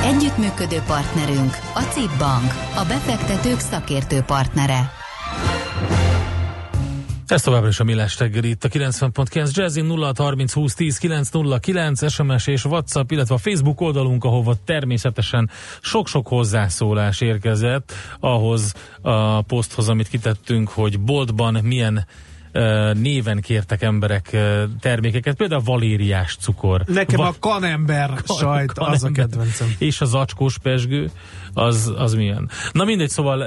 [0.00, 4.90] Együttműködő partnerünk a CIP Bank, a befektetők szakértő partnere.
[7.26, 12.10] Ez továbbra is a Millás reggeli itt a 90.9 Jazzy 0 30 20 10 909
[12.12, 15.50] SMS és WhatsApp, illetve a Facebook oldalunk, ahova természetesen
[15.80, 22.06] sok-sok hozzászólás érkezett ahhoz a poszthoz, amit kitettünk, hogy boltban milyen
[22.92, 24.36] néven kértek emberek
[24.80, 26.82] termékeket, például a valériás cukor.
[26.86, 28.88] Nekem Va- a kanember kan- sajt, kanember.
[28.96, 29.74] az a kedvencem.
[29.78, 31.10] És a zacskós pesgő,
[31.52, 32.50] az, az milyen.
[32.72, 33.42] Na mindegy, szóval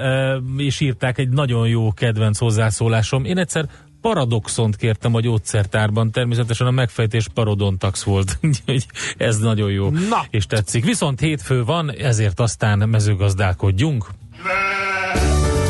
[0.57, 3.25] és írták egy nagyon jó kedvenc hozzászólásom.
[3.25, 3.65] Én egyszer
[4.01, 8.85] paradoxont kértem a gyógyszertárban, természetesen a megfejtés parodontax volt, úgyhogy
[9.17, 10.25] ez nagyon jó, Na.
[10.29, 10.85] és tetszik.
[10.85, 14.05] Viszont hétfő van, ezért aztán mezőgazdálkodjunk.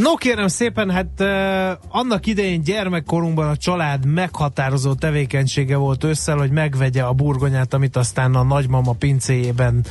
[0.00, 6.50] No kérem szépen, hát uh, annak idején gyermekkorunkban a család meghatározó tevékenysége volt összel, hogy
[6.50, 9.84] megvegye a burgonyát, amit aztán a nagymama pincéjében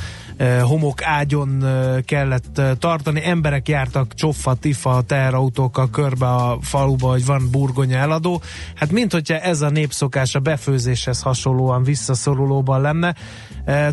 [0.62, 3.24] homok ágyon uh, kellett uh, tartani.
[3.24, 8.42] Emberek jártak csoffa, tifa, teherautókkal körbe a faluba, hogy van burgonya eladó.
[8.74, 13.14] Hát mint hogyha ez a népszokás a befőzéshez hasonlóan visszaszorulóban lenne.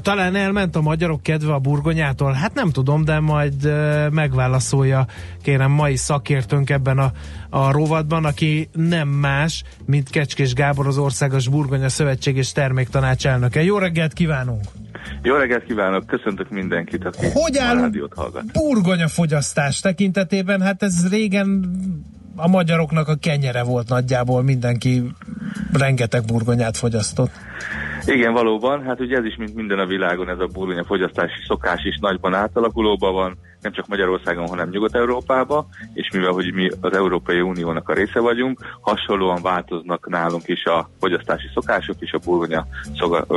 [0.02, 2.31] Talán elment a magyarok kedve a burgonyától?
[2.33, 3.73] Hát nem tudom, de majd
[4.11, 5.07] megválaszolja
[5.41, 7.12] kérem mai szakértőnk ebben a,
[7.50, 13.63] a rovatban, aki nem más, mint Kecskés Gábor, az Országos Burgonya Szövetség és Terméktanács elnöke.
[13.63, 14.82] Jó reggelt kívánunk!
[15.22, 18.52] Jó reggelt kívánok, köszöntök mindenkit, aki Hogy áll a rádiót hallgat.
[18.52, 20.62] burgonya fogyasztás tekintetében?
[20.62, 21.72] Hát ez régen
[22.36, 25.03] a magyaroknak a kenyere volt nagyjából, mindenki
[25.74, 27.31] rengeteg burgonyát fogyasztott.
[28.06, 31.84] Igen, valóban, hát ugye ez is, mint minden a világon, ez a burgonya fogyasztási szokás
[31.84, 37.41] is nagyban átalakulóban van, nem csak Magyarországon, hanem Nyugat-Európában, és mivel hogy mi az Európai
[37.41, 42.68] Uniónak a része vagyunk, hasonlóan változnak nálunk is a fogyasztási szokások és a burgonya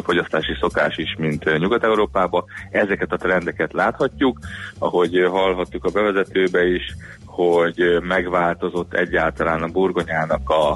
[0.05, 2.45] fogyasztási szokás is, mint Nyugat-Európában.
[2.71, 4.39] Ezeket a trendeket láthatjuk,
[4.79, 10.71] ahogy hallhattuk a bevezetőbe is, hogy megváltozott egyáltalán a burgonyának a,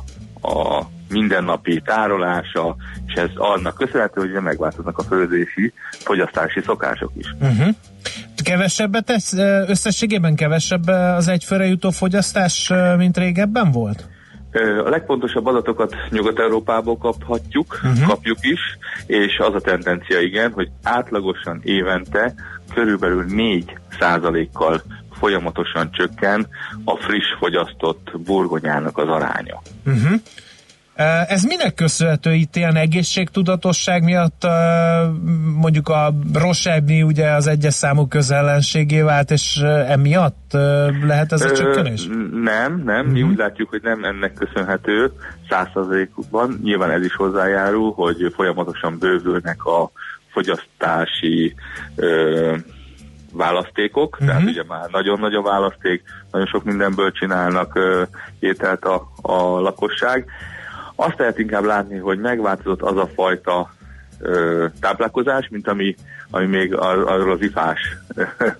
[0.49, 7.35] a mindennapi tárolása, és ez annak köszönhető, hogy megváltoznak a főzési, fogyasztási szokások is.
[7.41, 7.75] Uh-huh.
[8.51, 9.33] Kevesebbet tesz,
[9.67, 14.09] összességében kevesebb az egyfőre jutó fogyasztás, mint régebben volt?
[14.85, 18.09] A legfontosabb adatokat Nyugat-Európából kaphatjuk, uh-huh.
[18.09, 18.61] kapjuk is,
[19.07, 22.35] és az a tendencia igen, hogy átlagosan évente
[22.75, 24.83] körülbelül 4 százalékkal
[25.13, 26.47] folyamatosan csökken
[26.85, 29.63] a friss fogyasztott burgonyának az aránya.
[29.87, 30.21] Uh-huh.
[31.29, 34.47] Ez minek köszönhető itt ilyen egészségtudatosság miatt
[35.61, 39.57] mondjuk a Rossebni ugye az egyes számú közellenségé vált, és
[39.89, 40.53] emiatt
[41.07, 42.07] lehet ez a csökkenés?
[42.33, 43.31] Nem, nem, mi mhm.
[43.31, 45.13] úgy látjuk, hogy nem ennek köszönhető
[45.49, 46.61] százszerzalékban.
[46.63, 49.91] Nyilván ez is hozzájárul, hogy folyamatosan bővülnek a
[50.33, 51.55] fogyasztási
[51.97, 52.57] ö,
[53.33, 54.29] választékok, uh-huh.
[54.29, 58.03] tehát ugye már nagyon nagy a választék, nagyon sok mindenből csinálnak ö,
[58.39, 60.27] ételt a, a lakosság.
[61.01, 63.71] Azt lehet inkább látni, hogy megváltozott az a fajta
[64.19, 65.95] ö, táplálkozás, mint ami,
[66.31, 67.97] ami még ar- arról az ifás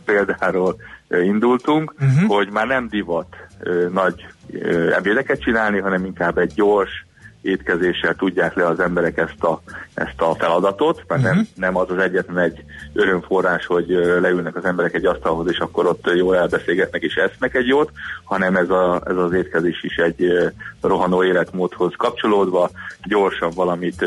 [0.05, 0.77] példáról
[1.09, 2.29] indultunk, uh-huh.
[2.29, 7.07] hogy már nem divat ö, nagy ö, ebédeket csinálni, hanem inkább egy gyors,
[7.43, 9.61] étkezéssel tudják le az emberek ezt a,
[9.95, 11.37] ezt a feladatot, mert uh-huh.
[11.37, 11.61] nem, mhm.
[11.61, 13.89] nem az az egyetlen egy örömforrás, hogy
[14.21, 17.91] leülnek az emberek egy asztalhoz, és akkor ott jól elbeszélgetnek és esznek egy jót,
[18.25, 22.71] hanem ez, a, ez az étkezés is egy rohanó életmódhoz kapcsolódva,
[23.03, 24.05] gyorsan valamit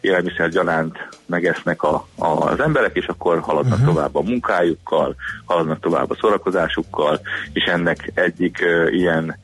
[0.00, 3.94] élelmiszer gyanánt megesznek a, a, az emberek, és akkor haladnak uh-huh.
[3.94, 5.14] tovább a munkájukkal,
[5.44, 7.20] haladnak tovább a szórakozásukkal,
[7.52, 9.36] és ennek egyik uh, ilyen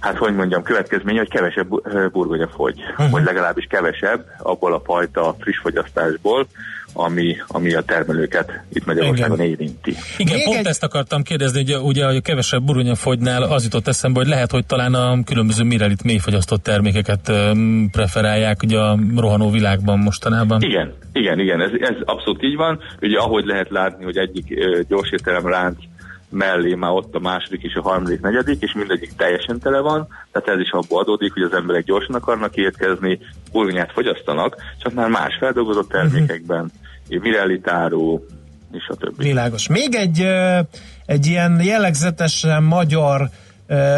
[0.00, 1.68] hát hogy mondjam, következmény, hogy kevesebb
[2.12, 3.10] burgonya fogy, uh-huh.
[3.10, 6.46] vagy legalábbis kevesebb abból a fajta friss fogyasztásból,
[6.92, 9.94] ami, ami a termelőket itt Magyarországon érinti.
[10.16, 10.66] Igen, Még pont egy...
[10.66, 14.66] ezt akartam kérdezni, hogy ugye a kevesebb burgonya fogynál az jutott eszembe, hogy lehet, hogy
[14.66, 17.32] talán a különböző mirelit mélyfogyasztott termékeket
[17.92, 20.62] preferálják ugye a rohanó világban mostanában.
[20.62, 22.80] Igen, igen, igen, ez, ez abszolút így van.
[23.00, 24.54] Ugye ahogy lehet látni, hogy egyik
[24.88, 25.76] gyorsétterem ránc
[26.30, 30.48] mellé már ott a második és a harmadik, negyedik, és mindegyik teljesen tele van, tehát
[30.48, 33.18] ez is abból adódik, hogy az emberek gyorsan akarnak étkezni,
[33.52, 36.72] burgonyát fogyasztanak, csak már más feldolgozott termékekben,
[37.08, 37.22] uh-huh.
[37.22, 38.26] Mirelli táró,
[38.72, 39.24] és a többi.
[39.24, 39.68] Világos.
[39.68, 40.26] Még egy,
[41.06, 43.30] egy ilyen jellegzetesen magyar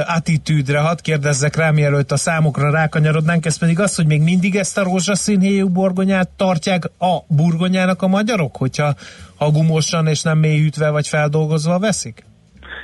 [0.06, 4.79] attitűdre, hadd kérdezzek rá, mielőtt a számokra rákanyarodnánk, ez pedig az, hogy még mindig ezt
[4.79, 8.94] a rózsaszín héjú burgonyát tartják a burgonyának a magyarok, hogyha
[9.43, 12.25] ha gumosan és nem mélyhűtve vagy feldolgozva veszik?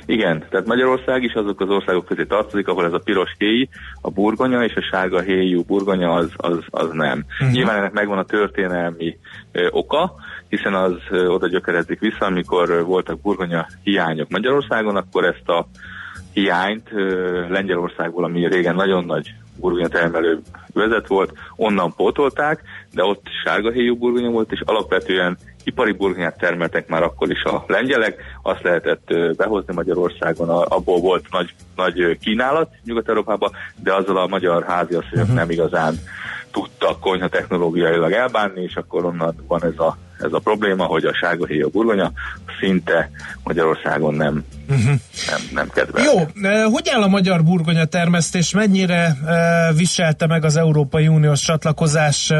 [0.05, 3.69] Igen, tehát Magyarország is azok az országok közé tartozik, ahol ez a piros héj,
[4.01, 7.25] a burgonya és a sárga héjú burgonya az, az, az nem.
[7.39, 7.51] Uh-huh.
[7.51, 9.17] Nyilván ennek megvan a történelmi
[9.51, 10.15] ö, oka,
[10.49, 15.67] hiszen az ö, oda gyökerezik vissza, amikor voltak burgonya hiányok Magyarországon, akkor ezt a
[16.33, 16.89] hiányt
[17.49, 20.39] Lengyelországból, ami régen nagyon nagy burgonya termelő
[20.73, 22.61] vezet volt, onnan pótolták,
[22.93, 25.37] de ott sárga héjú burgonya volt, és alapvetően
[25.69, 31.53] ipari burgonyát termeltek már akkor is a lengyelek, azt lehetett behozni Magyarországon, abból volt nagy,
[31.75, 35.35] nagy kínálat Nyugat-Európában, de azzal a magyar háziasszonyok uh-huh.
[35.35, 35.93] nem igazán
[36.51, 41.13] tudtak konyha technológiailag elbánni, és akkor onnan van ez a, ez a probléma, hogy a
[41.13, 42.11] sárga héja burgonya
[42.59, 43.09] szinte
[43.43, 44.85] Magyarországon nem, uh-huh.
[45.29, 46.03] nem, nem kedvel.
[46.03, 46.17] Jó,
[46.71, 48.53] hogy áll a magyar burgonya termesztés?
[48.53, 49.17] Mennyire
[49.77, 52.33] viselte meg az Európai Uniós csatlakozás?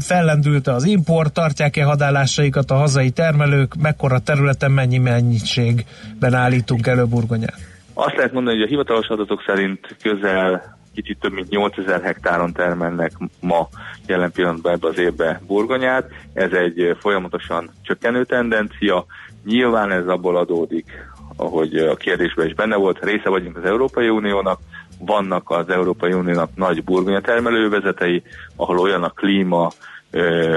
[0.00, 1.32] Fellendülte az import?
[1.32, 3.74] Tartják-e hadállásaikat a hazai termelők?
[3.74, 7.58] Mekkora területen mennyi mennyiségben állítunk elő burgonyát?
[7.94, 13.12] Azt lehet mondani, hogy a hivatalos adatok szerint közel kicsit több mint 8000 hektáron termelnek
[13.40, 13.68] ma
[14.06, 16.10] jelen pillanatban ebbe az évbe burgonyát.
[16.32, 19.06] Ez egy folyamatosan csökkenő tendencia.
[19.44, 20.86] Nyilván ez abból adódik,
[21.36, 24.58] ahogy a kérdésben is benne volt, része vagyunk az Európai Uniónak,
[24.98, 28.22] vannak az Európai Uniónak nagy burgonya termelővezetei,
[28.56, 29.70] ahol olyan a klíma,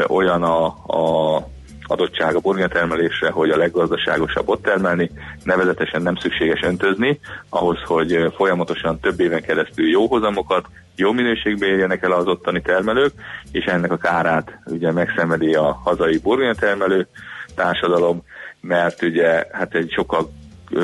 [0.07, 1.43] olyan a, a
[1.87, 5.11] adottság a burgonyatermelésre, hogy a leggazdaságosabb ott termelni,
[5.43, 7.19] nevezetesen nem szükséges öntözni,
[7.49, 13.13] ahhoz, hogy folyamatosan több éven keresztül jó hozamokat, jó minőségbe érjenek el az ottani termelők,
[13.51, 17.07] és ennek a kárát ugye megszenvedi a hazai burgonyatermelő
[17.55, 18.23] társadalom,
[18.61, 20.29] mert ugye hát egy sokkal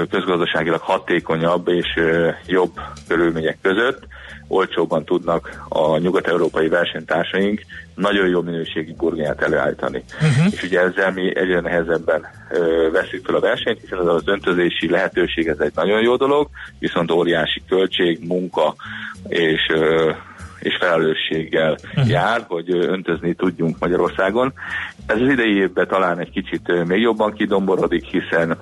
[0.09, 1.99] közgazdaságilag hatékonyabb és
[2.45, 2.71] jobb
[3.07, 4.07] körülmények között
[4.53, 7.61] olcsóbban tudnak a nyugat-európai versenytársaink
[7.95, 10.03] nagyon jó minőségi burgonyát előállítani.
[10.13, 10.53] Uh-huh.
[10.53, 14.89] És ugye ezzel mi egyre nehezebben ö, veszük fel a versenyt, hiszen az, az öntözési
[14.89, 18.75] lehetőség ez egy nagyon jó dolog, viszont óriási költség, munka
[19.27, 20.11] és ö,
[20.59, 22.09] és felelősséggel uh-huh.
[22.09, 24.53] jár, hogy öntözni tudjunk Magyarországon.
[25.05, 28.57] Ez az idei évben talán egy kicsit még jobban kidomborodik, hiszen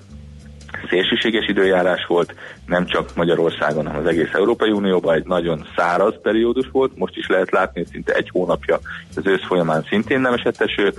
[0.92, 2.36] szélsőséges időjárás volt,
[2.66, 7.28] nem csak Magyarországon, hanem az egész Európai Unióban egy nagyon száraz periódus volt, most is
[7.28, 8.80] lehet látni, hogy szinte egy hónapja
[9.16, 10.94] az ősz folyamán szintén nem esett eső,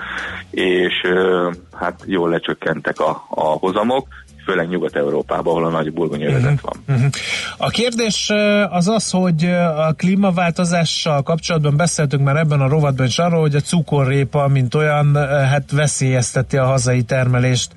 [0.50, 0.94] és
[1.72, 4.06] hát jól lecsökkentek a, a hozamok,
[4.44, 6.60] főleg Nyugat-Európában, ahol a nagy burgonyavezet uh-huh.
[6.86, 6.96] van.
[6.96, 7.10] Uh-huh.
[7.56, 8.30] A kérdés
[8.70, 9.44] az az, hogy
[9.76, 15.16] a klímaváltozással kapcsolatban beszéltünk már ebben a rovatban is arról, hogy a cukorrépa, mint olyan,
[15.26, 17.72] hát veszélyezteti a hazai termelést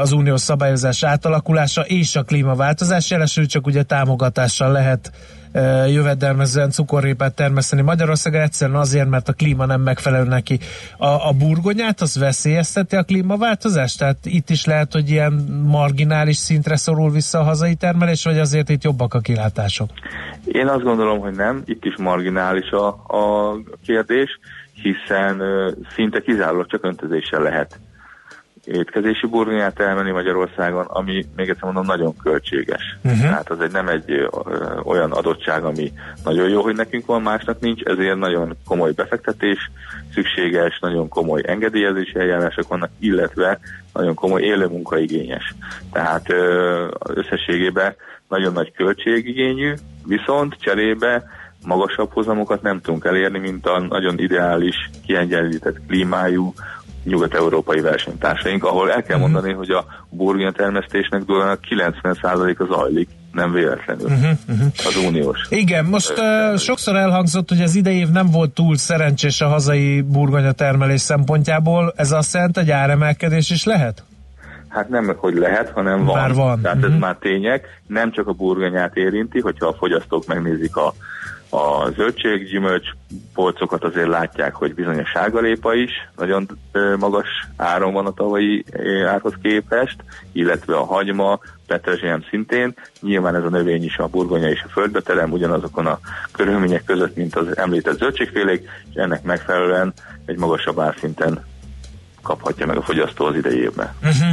[0.00, 5.12] az uniós szabályozás átalakulása és a klímaváltozás jelesül, csak ugye támogatással lehet
[5.88, 10.58] jövedelmezően cukorrépát termeszteni Magyarországon egyszerűen azért, mert a klíma nem megfelelő neki.
[10.96, 13.98] A, a burgonyát az veszélyezteti a klímaváltozást?
[13.98, 15.32] Tehát itt is lehet, hogy ilyen
[15.66, 19.90] marginális szintre szorul vissza a hazai termelés, vagy azért itt jobbak a kilátások?
[20.44, 21.62] Én azt gondolom, hogy nem.
[21.64, 23.54] Itt is marginális a, a
[23.86, 24.38] kérdés,
[24.72, 25.42] hiszen
[25.94, 27.78] szinte kizárólag csak öntözéssel lehet
[28.72, 32.96] étkezési burgonyát elmenni Magyarországon, ami még egyszer mondom nagyon költséges.
[33.02, 33.20] Uh-huh.
[33.20, 34.26] Tehát az egy nem egy ö,
[34.82, 35.92] olyan adottság, ami
[36.24, 39.70] nagyon jó, hogy nekünk van, másnak nincs, ezért nagyon komoly befektetés
[40.14, 43.58] szükséges, nagyon komoly engedélyezési eljárások vannak, illetve
[43.92, 45.54] nagyon komoly élőmunkaigényes.
[45.92, 47.94] Tehát ö, összességében
[48.28, 49.74] nagyon nagy költségigényű,
[50.06, 51.24] viszont cserébe
[51.66, 56.52] magasabb hozamokat nem tudunk elérni, mint a nagyon ideális, kiegyenlített klímájú,
[57.08, 59.30] nyugat-európai versenytársaink, ahol el kell mhm.
[59.30, 64.66] mondani, hogy a burgonya termesztésnek dolgonak 90%-a zajlik, nem véletlenül uh-huh, uh-huh.
[64.86, 65.38] az uniós.
[65.48, 70.00] Igen, most uh, sokszor elhangzott, hogy az idei év nem volt túl szerencsés a hazai
[70.00, 71.92] burgonya termelés szempontjából.
[71.96, 74.02] Ez azt jelenti, hogy áremelkedés is lehet?
[74.68, 76.16] Hát nem, hogy lehet, hanem van.
[76.16, 76.60] Már van.
[76.60, 76.92] Tehát Mhm.
[76.92, 77.82] ez már tények.
[77.86, 80.94] Nem csak a burgonyát érinti, hogyha a fogyasztók megnézik a,
[81.50, 82.88] a zöldséggyümölcs
[83.34, 86.48] polcokat, azért látják, hogy bizony a sárgalépa is nagyon
[86.98, 88.64] magas áron van a tavalyi
[89.06, 89.96] árhoz képest,
[90.32, 92.74] illetve a hagyma, petrezselyem szintén.
[93.00, 95.98] Nyilván ez a növény is, a burgonya és a földbeterem ugyanazokon a
[96.32, 99.92] körülmények között, mint az említett zöldségfélék, és ennek megfelelően
[100.26, 101.44] egy magasabb árszinten
[102.22, 103.94] kaphatja meg a fogyasztó az idei évben.
[104.02, 104.28] Uh-huh.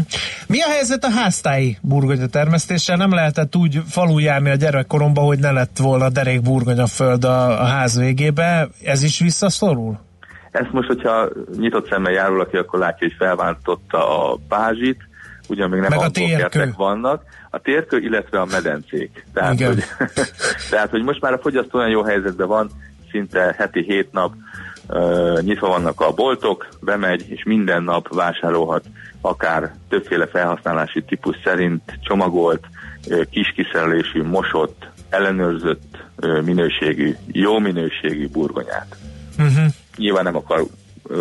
[0.48, 2.98] Mi a helyzet a háztáji burgonya termesztéssel?
[2.98, 7.62] Nem lehetett úgy falu járni a gyerekkoromban, hogy ne lett volna derék burgonya föld a,
[7.62, 8.68] a ház végébe.
[8.84, 10.00] Ez is visszaszorul?
[10.52, 14.98] Ezt most, hogyha nyitott szemmel járul, aki akkor látja, hogy felváltotta a pázsit,
[15.48, 16.74] ugyan még nem Meg a térkő.
[16.78, 19.26] vannak, a térkő, illetve a medencék.
[19.34, 19.68] Tehát Igen.
[19.68, 19.84] hogy,
[20.70, 22.70] tehát, hogy most már a fogyasztó olyan jó helyzetben van,
[23.12, 24.34] szinte heti hét nap
[25.42, 28.86] nyitva vannak a boltok, bemegy, és minden nap vásárolhat
[29.22, 32.66] akár többféle felhasználási típus szerint csomagolt,
[33.30, 35.98] kis kiszerelésű, mosott, ellenőrzött
[36.44, 38.98] minőségű, jó minőségű burgonyát
[39.40, 39.66] Uh-huh.
[39.98, 40.66] nyilván nem akar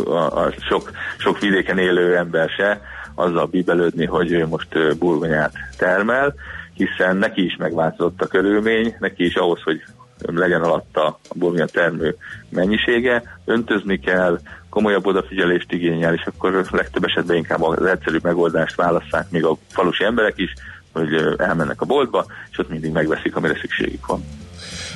[0.07, 2.81] a, a sok, sok vidéken élő ember se
[3.15, 6.35] azzal bíbelődni, hogy ő most burgonyát termel,
[6.75, 9.83] hiszen neki is megváltozott a körülmény, neki is ahhoz, hogy
[10.25, 12.17] legyen alatta a burgonya termő
[12.49, 14.39] mennyisége, öntözni kell,
[14.69, 20.05] komolyabb odafigyelést igényel, és akkor legtöbb esetben inkább az egyszerű megoldást válasszák még a falusi
[20.05, 20.53] emberek is,
[20.93, 24.25] hogy elmennek a boltba, és ott mindig megveszik, amire szükségük van.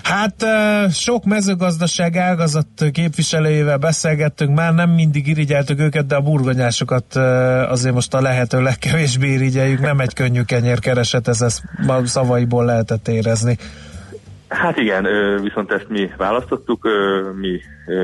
[0.03, 0.45] Hát
[0.93, 7.17] sok mezőgazdaság ágazat képviselőjével beszélgettünk, már nem mindig irigyeltük őket, de a burgonyásokat
[7.69, 13.09] azért most a lehető legkevésbé irigyeljük, nem egy könnyű kenyérkereset, ez ezt ma szavaiból lehetett
[13.09, 13.59] érezni.
[14.49, 15.03] Hát igen,
[15.43, 16.89] viszont ezt mi választottuk,
[17.41, 17.61] mi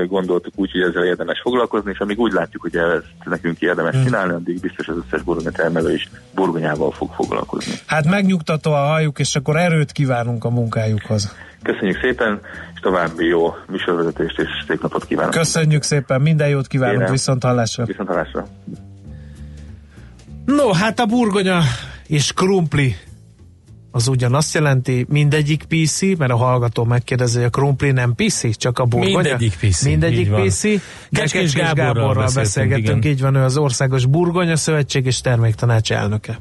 [0.07, 4.33] gondoltuk úgy, hogy ezzel érdemes foglalkozni, és amíg úgy látjuk, hogy ezt nekünk érdemes csinálni,
[4.33, 7.73] addig biztos az összes burgonya termelő is burgonyával fog foglalkozni.
[7.85, 11.35] Hát megnyugtató a hajuk, és akkor erőt kívánunk a munkájukhoz.
[11.61, 12.39] Köszönjük szépen,
[12.73, 15.33] és további jó műsorvezetést és szép napot kívánok.
[15.33, 17.11] Köszönjük szépen, minden jót kívánunk, Kérem.
[17.11, 17.85] viszont hallásra.
[17.85, 18.47] Viszont hallásra.
[20.45, 21.59] No, hát a burgonya
[22.07, 22.95] és krumpli
[23.95, 28.79] az ugyanazt jelenti, mindegyik PC, mert a hallgató megkérdezi, hogy a krumpli nem PC, csak
[28.79, 29.17] a burgonya.
[29.17, 30.31] Mindegyik PC, Mindegyik.
[30.31, 30.61] PC.
[31.11, 33.11] Kecskés Gáborral Gáborral beszélgettünk, igen.
[33.11, 36.39] így van, ő az Országos Burgonya Szövetség és Terméktanács elnöke.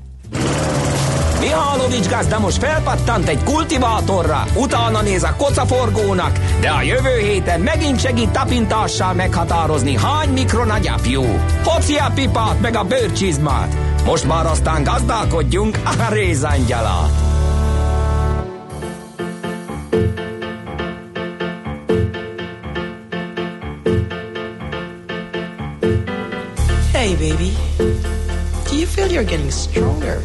[1.41, 8.01] Mihálovics gazda most felpattant egy kultivátorra, utána néz a kocaforgónak, de a jövő héten megint
[8.01, 11.23] segít tapintással meghatározni, hány mikron a gyapjú.
[11.65, 13.77] Hoci a pipát meg a bőrcsizmát.
[14.05, 17.24] Most már aztán gazdálkodjunk a rézangyala.
[27.05, 27.55] Hey, baby.
[28.69, 30.21] Do you feel you're getting stronger?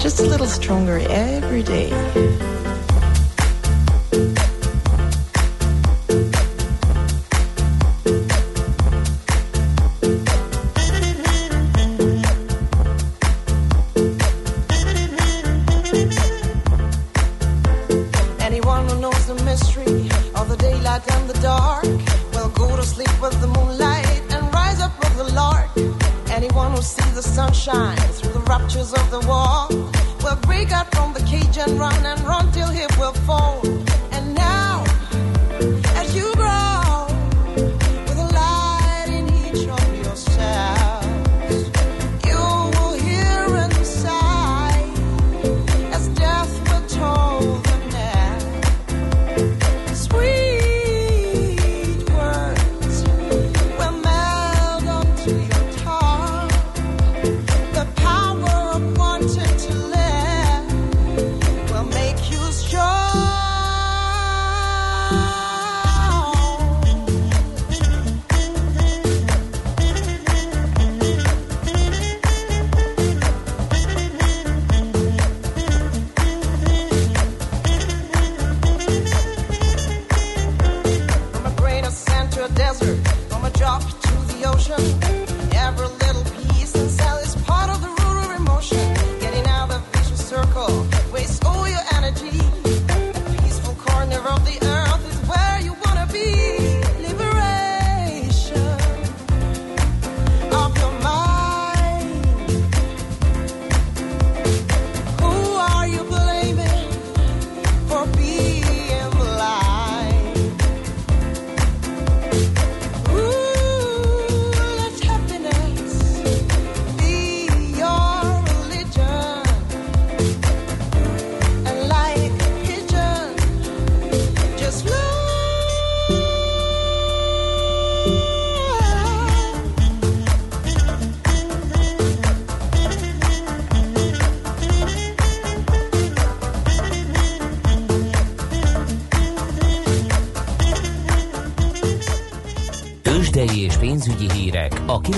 [0.00, 1.90] Just a little stronger every day.
[19.50, 21.82] Mystery of the daylight and the dark
[22.34, 25.68] will go to sleep with the moonlight and rise up with the lark.
[26.30, 29.66] Anyone who sees the sunshine through the raptures of the wall
[30.22, 33.60] will break out from the cage and run and run till he will fall.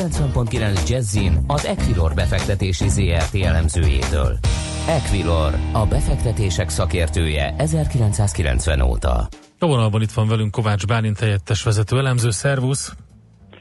[0.02, 4.38] 90.9 Jazzin az Equilor befektetési ZRT elemzőjétől.
[4.88, 9.28] Equilor, a befektetések szakértője 1990 óta.
[9.58, 12.94] A vonalban itt van velünk Kovács Bálint helyettes vezető elemző, szervusz!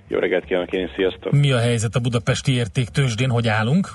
[0.07, 1.31] Jó reggelt kívánok én, sziasztok!
[1.31, 3.89] Mi a helyzet a budapesti értéktősdén, hogy állunk?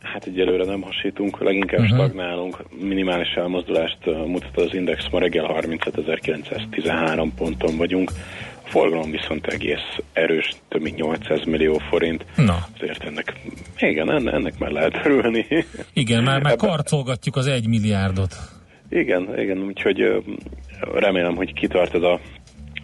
[0.00, 1.96] Hát egyelőre nem hasítunk, leginkább uh-huh.
[1.96, 2.64] stagnálunk.
[2.80, 8.10] Minimális elmozdulást mutat az index, ma reggel 35.913 ponton vagyunk.
[8.68, 12.24] Forgalom viszont egész erős, több mint 800 millió forint.
[12.36, 13.32] Na, Azért ennek,
[13.78, 15.46] igen, ennek, ennek már lehet örülni.
[15.92, 18.34] igen, már, már karcolgatjuk az egy milliárdot.
[18.90, 20.22] Igen, igen, úgyhogy
[20.94, 22.20] remélem, hogy kitart ez a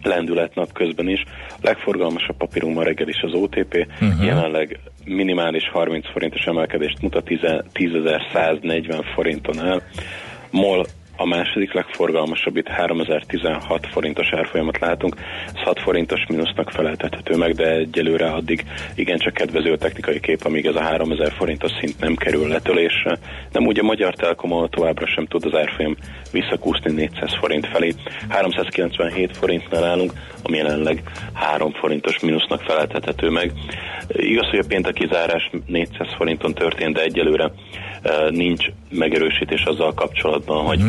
[0.03, 1.23] lendület napközben is.
[1.49, 4.25] A legforgalmasabb papírunk ma reggel is az OTP, uh-huh.
[4.25, 7.39] jelenleg minimális 30 forintos emelkedést mutat 10
[7.73, 9.81] 10.140 forinton el.
[10.51, 10.85] MOL
[11.17, 15.15] a második legforgalmasabb, itt 3016 forintos árfolyamat látunk,
[15.47, 20.65] ez 6 forintos mínusznak feleltethető meg, de egyelőre addig igencsak kedvező a technikai kép, amíg
[20.65, 23.17] ez a 3000 forintos szint nem kerül letölésre.
[23.51, 25.95] Nem úgy a Magyar Telekom továbbra sem tud az árfolyam
[26.31, 27.93] visszakúszni 400 forint felé.
[28.29, 31.01] 397 forintnál állunk, ami jelenleg
[31.33, 33.51] 3 forintos mínusznak feleltethető meg.
[34.07, 37.51] Igaz, hogy a pénteki zárás 400 forinton történt, de egyelőre
[38.29, 40.79] nincs megerősítés azzal kapcsolatban, hogy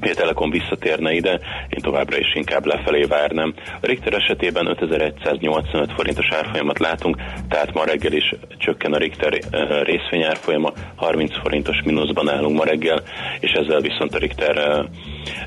[0.00, 3.54] hogy a Telekom visszatérne ide, én továbbra is inkább lefelé várnám.
[3.80, 7.16] A Richter esetében 5185 forintos árfolyamat látunk,
[7.48, 12.64] tehát ma reggel is csökken a Richter eh, részvény árfolyama, 30 forintos mínuszban állunk ma
[12.64, 13.02] reggel,
[13.40, 14.86] és ezzel viszont a Richter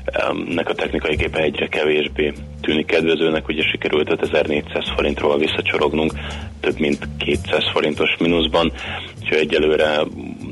[0.04, 6.12] eh, em, nek a technikai képe egyre kevésbé tűnik kedvezőnek, ugye sikerült 5400 forintról visszacsorognunk,
[6.60, 8.72] több mint 200 forintos mínuszban,
[9.20, 10.00] úgyhogy egyelőre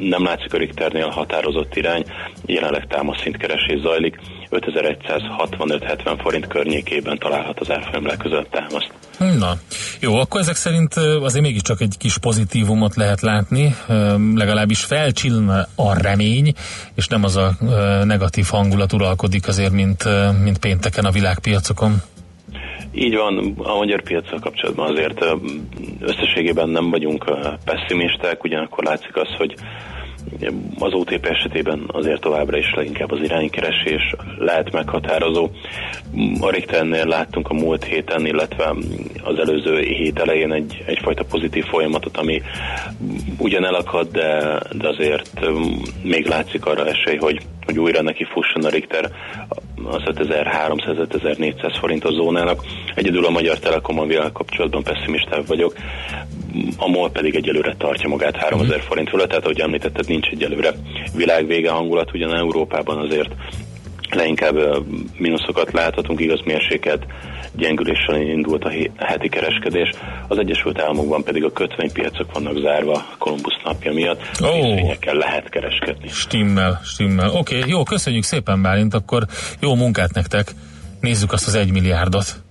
[0.01, 2.05] nem látszik a Richternél határozott irány,
[2.47, 4.19] jelenleg támaszszintkeresés zajlik,
[4.51, 8.93] 5165-70 forint környékében találhat az árfolyam legközelebb támaszt.
[9.39, 9.53] Na,
[10.01, 13.75] jó, akkor ezek szerint azért mégiscsak egy kis pozitívumot lehet látni,
[14.35, 16.53] legalábbis felcsillan a remény,
[16.95, 17.53] és nem az a
[18.05, 20.05] negatív hangulat uralkodik azért, mint,
[20.43, 22.03] mint pénteken a világpiacokon.
[22.93, 25.25] Így van, a magyar piacsal kapcsolatban azért
[26.01, 27.25] összességében nem vagyunk
[27.65, 29.55] pessimisták, ugyanakkor látszik az, hogy
[30.79, 35.49] az OTP esetében azért továbbra is leginkább az iránykeresés lehet meghatározó.
[36.41, 38.75] A Richternél láttunk a múlt héten, illetve
[39.23, 42.43] az előző hét elején egy, egyfajta pozitív folyamatot, ami
[43.39, 48.65] ugyan elakad, de, de azért um, még látszik arra esély, hogy, hogy újra neki fusson
[48.65, 49.11] a Richter
[49.85, 52.65] az 5300-5400 forintos zónának.
[52.95, 55.75] Egyedül a Magyar Telekom a világ kapcsolatban pessimistább vagyok,
[56.77, 60.73] a MOL pedig egyelőre tartja magát 3000 forint fölött, tehát ahogy említetted, nincs egyelőre
[61.15, 63.31] világvége hangulat, ugyan Európában azért
[64.11, 64.85] leinkább
[65.17, 67.07] mínuszokat láthatunk, igaz mérsékelt
[67.59, 69.91] gyengüléssel indult a heti kereskedés.
[70.29, 74.21] Az Egyesült Államokban pedig a kötvénypiacok vannak zárva Kolumbusz napja miatt.
[74.41, 74.53] Oh.
[74.53, 76.09] Részvényekkel lehet kereskedni.
[76.09, 77.29] Stimmel, stimmel.
[77.29, 79.27] Oké, okay, jó, köszönjük szépen Bálint, akkor
[79.61, 80.55] jó munkát nektek.
[81.01, 82.43] Nézzük azt az egy milliárdot.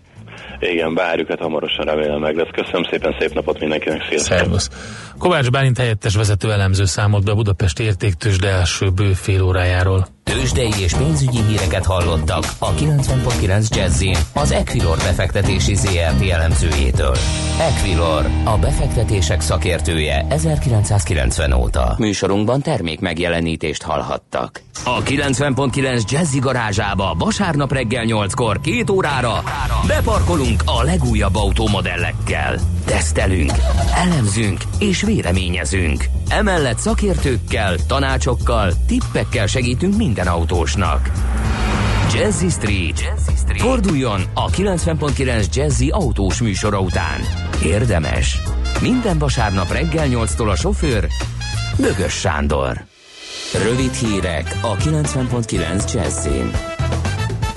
[0.60, 2.50] Igen, várjuk, hát hamarosan remélem meg lesz.
[2.52, 4.38] Köszönöm szépen, szép napot mindenkinek, sziasztok!
[4.38, 4.70] Szervusz.
[5.18, 10.08] Kovács Bálint helyettes vezető elemző számolt be a Budapest értéktősde első bő fél órájáról.
[10.28, 17.16] Tőzsdei és pénzügyi híreket hallottak a 90.9 Jazzin az Equilor befektetési ZRT elemzőjétől.
[17.60, 21.96] Equilor, a befektetések szakértője 1990 óta.
[21.98, 24.62] Műsorunkban termék megjelenítést hallhattak.
[24.86, 29.44] A 90.9 Jazzy garázsába vasárnap reggel 8-kor két órára
[29.88, 32.77] beparkolunk a legújabb automodellekkel.
[32.88, 33.52] Tesztelünk,
[33.96, 36.06] elemzünk és véleményezünk.
[36.30, 41.12] Emellett szakértőkkel, tanácsokkal, tippekkel segítünk minden autósnak.
[42.14, 43.00] Jazzy Street.
[43.00, 43.62] Jazzy Street.
[43.62, 47.22] Forduljon a 90.9 Jazzy autós műsora után.
[47.64, 48.38] Érdemes.
[48.82, 51.08] Minden vasárnap reggel 8-tól a sofőr
[51.78, 52.86] Bögös Sándor.
[53.64, 56.77] Rövid hírek a 90.9 Jazzin.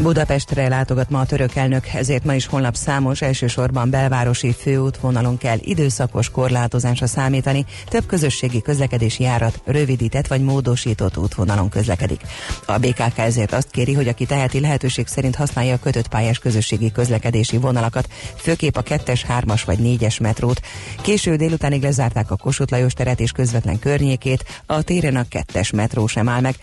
[0.02, 5.56] Budapestre látogat ma a török elnök, ezért ma is holnap számos, elsősorban belvárosi főútvonalon kell
[5.60, 12.20] időszakos korlátozásra számítani, több közösségi közlekedési járat rövidített vagy módosított útvonalon közlekedik.
[12.66, 16.92] A BKK ezért azt kéri, hogy aki teheti lehetőség szerint használja a kötött pályás közösségi
[16.92, 20.60] közlekedési vonalakat, főképp a 2-es, 3-as vagy 4-es metrót.
[21.02, 26.06] Késő délutánig lezárták a Kossuth Lajos teret és közvetlen környékét, a téren a 2-es metró
[26.06, 26.54] sem áll meg,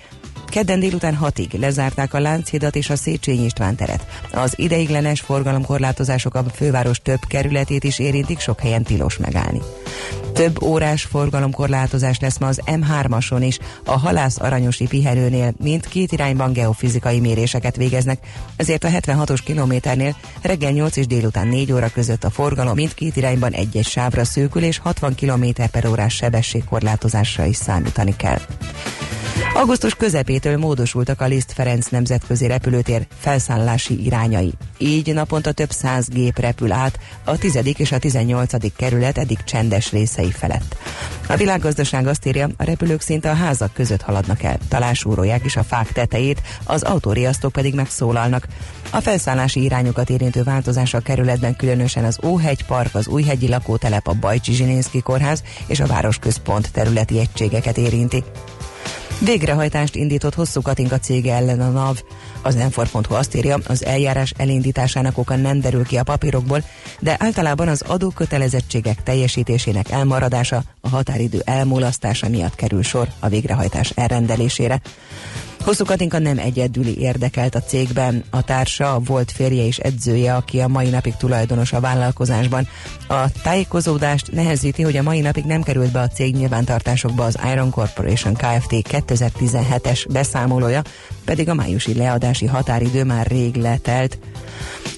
[0.50, 4.08] Kedden délután 6-ig lezárták a Lánchidat és a Széchenyi István teret.
[4.32, 9.62] Az ideiglenes forgalomkorlátozások a főváros több kerületét is érintik, sok helyen tilos megállni.
[10.34, 13.60] Több órás forgalomkorlátozás lesz ma az M3-ason is.
[13.86, 18.20] A halász aranyosi pihenőnél mint két irányban geofizikai méréseket végeznek,
[18.56, 23.52] ezért a 76-os kilométernél reggel 8 és délután 4 óra között a forgalom mindkét irányban
[23.52, 28.40] egy-egy sávra szűkül és 60 km per órás sebességkorlátozásra is számítani kell.
[29.54, 34.54] Augusztus közepétől módosultak a Liszt Ferenc nemzetközi repülőtér felszállási irányai.
[34.78, 37.60] Így naponta több száz gép repül át a 10.
[37.78, 38.76] és a 18.
[38.76, 40.76] kerület eddig csendes részei felett.
[41.28, 45.64] A világgazdaság azt írja, a repülők szinte a házak között haladnak el, talásúrolják is a
[45.64, 48.48] fák tetejét, az autóriasztók pedig megszólalnak.
[48.92, 54.14] A felszállási irányokat érintő változás a kerületben különösen az Óhegy Park, az Újhegyi lakótelep, a
[54.14, 58.24] Bajcsi Zsilinszki kórház és a városközpont területi egységeket érinti.
[59.20, 62.02] Végrehajtást indított hosszú Katinka cége ellen a NAV.
[62.42, 66.64] Az Enfor.hu azt írja, az eljárás elindításának oka nem derül ki a papírokból,
[67.00, 74.82] de általában az adókötelezettségek teljesítésének elmaradása, a határidő elmulasztása miatt kerül sor a végrehajtás elrendelésére.
[75.64, 80.68] Hosszú Katinka nem egyedüli érdekelt a cégben, a társa volt férje és edzője, aki a
[80.68, 82.68] mai napig tulajdonos a vállalkozásban.
[83.08, 87.70] A tájékozódást nehezíti, hogy a mai napig nem került be a cég nyilvántartásokba az Iron
[87.70, 88.72] Corporation Kft.
[88.72, 90.82] 2017-es beszámolója,
[91.26, 94.18] pedig a májusi leadási határidő már rég letelt.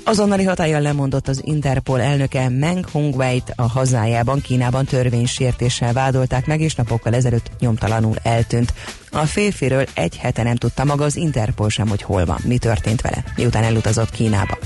[0.03, 6.75] Azonnali hatállyal lemondott az Interpol elnöke Meng Hongwei-t a hazájában, Kínában törvénysértéssel vádolták meg, és
[6.75, 8.73] napokkal ezelőtt nyomtalanul eltűnt.
[9.11, 13.01] A férfiről egy hete nem tudta maga az Interpol sem, hogy hol van, mi történt
[13.01, 14.57] vele, miután elutazott Kínába.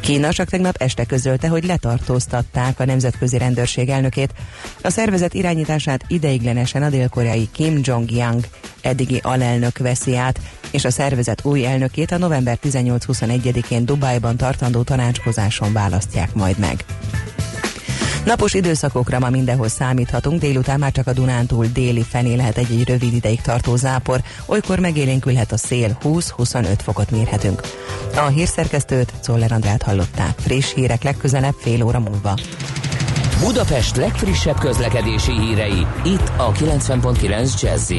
[0.00, 4.34] Kína csak tegnap este közölte, hogy letartóztatták a nemzetközi rendőrség elnökét.
[4.82, 8.44] A szervezet irányítását ideiglenesen a dél-koreai Kim Jong-yang
[8.80, 15.72] eddigi alelnök veszi át, és a szervezet új elnökét a november 18-21-én Dubájban tartandó tanácskozáson
[15.72, 16.84] választják majd meg.
[18.26, 23.12] Napos időszakokra ma mindenhol számíthatunk, délután már csak a Dunántúl déli fené lehet egy-egy rövid
[23.12, 27.60] ideig tartó zápor, olykor megélénkülhet a szél, 20-25 fokot mérhetünk.
[28.16, 30.38] A hírszerkesztőt Czoller Andrát hallották.
[30.38, 32.34] Friss hírek legközelebb fél óra múlva.
[33.40, 37.92] Budapest legfrissebb közlekedési hírei, itt a 90.9 jazz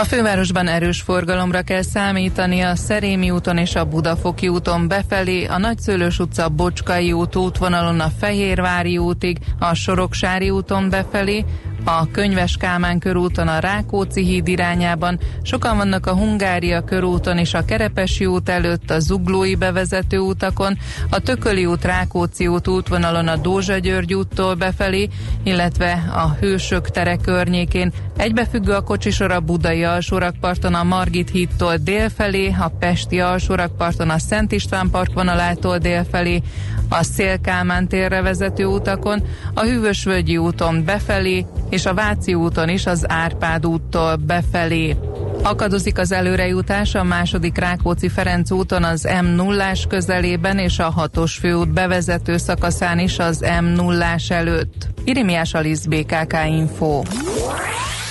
[0.00, 5.58] a fővárosban erős forgalomra kell számítani a Szerémi úton és a Budafoki úton befelé, a
[5.58, 11.44] Nagyszőlős utca Bocskai út útvonalon a Fehérvári útig, a Soroksári úton befelé,
[11.84, 17.64] a Könyves Kálmán körúton a Rákóczi híd irányában, sokan vannak a Hungária körúton és a
[17.64, 20.78] Kerepesi út előtt, a Zuglói bevezető utakon,
[21.10, 25.08] a Tököli út Rákóczi út útvonalon a Dózsa György úttól befelé,
[25.42, 27.92] illetve a Hősök tere környékén.
[28.16, 34.52] Egybefüggő a kocsisor a Budai alsórakparton a Margit hídtól délfelé, a Pesti alsórakparton a Szent
[34.52, 36.42] István park vonalától délfelé,
[36.88, 39.22] a Szélkámán térre vezető utakon,
[39.54, 44.96] a Hűvösvölgyi úton befelé, és a Váci úton is az Árpád úttól befelé.
[45.42, 51.72] Akadozik az előrejutás a második Rákóczi-Ferenc úton az m 0 közelében és a 6-os főút
[51.72, 54.88] bevezető szakaszán is az m 0 előtt.
[55.04, 57.02] Irimiás Alisz BKK Info.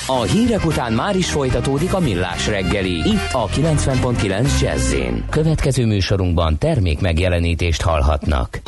[0.08, 4.94] A hírek után már is folytatódik a millás reggeli, itt a 90.9 jazz
[5.30, 8.60] Következő műsorunkban termék megjelenítést hallhatnak.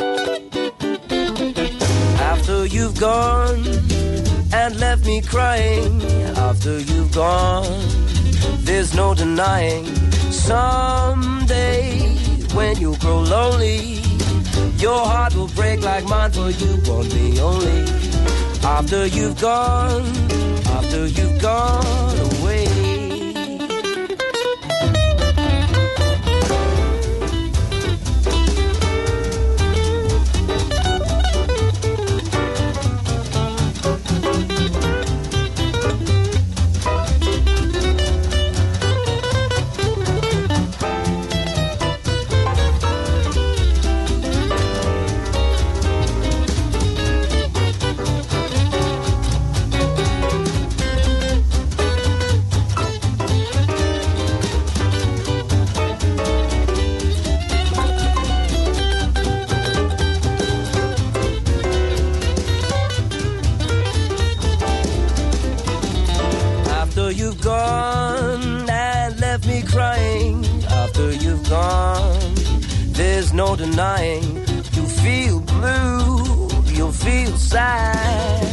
[2.31, 4.00] After you've gone
[4.53, 6.01] and left me crying
[6.37, 7.79] after you've gone.
[8.59, 9.85] There's no denying
[10.31, 11.99] someday
[12.53, 14.01] when you grow lonely,
[14.77, 17.85] your heart will break like mine, for you want me only.
[18.63, 20.05] After you've gone,
[20.67, 22.30] after you've gone
[73.55, 74.45] denying.
[74.73, 78.47] you'll feel blue, you'll feel sad.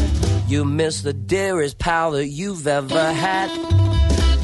[0.48, 3.50] You miss the dearest pal that you've ever had.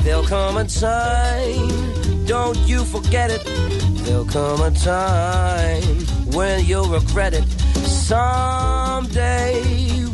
[0.02, 3.42] There'll come a time, don't you forget it.
[4.04, 5.82] There'll come a time
[6.34, 7.44] when you'll regret it.
[8.08, 9.62] Someday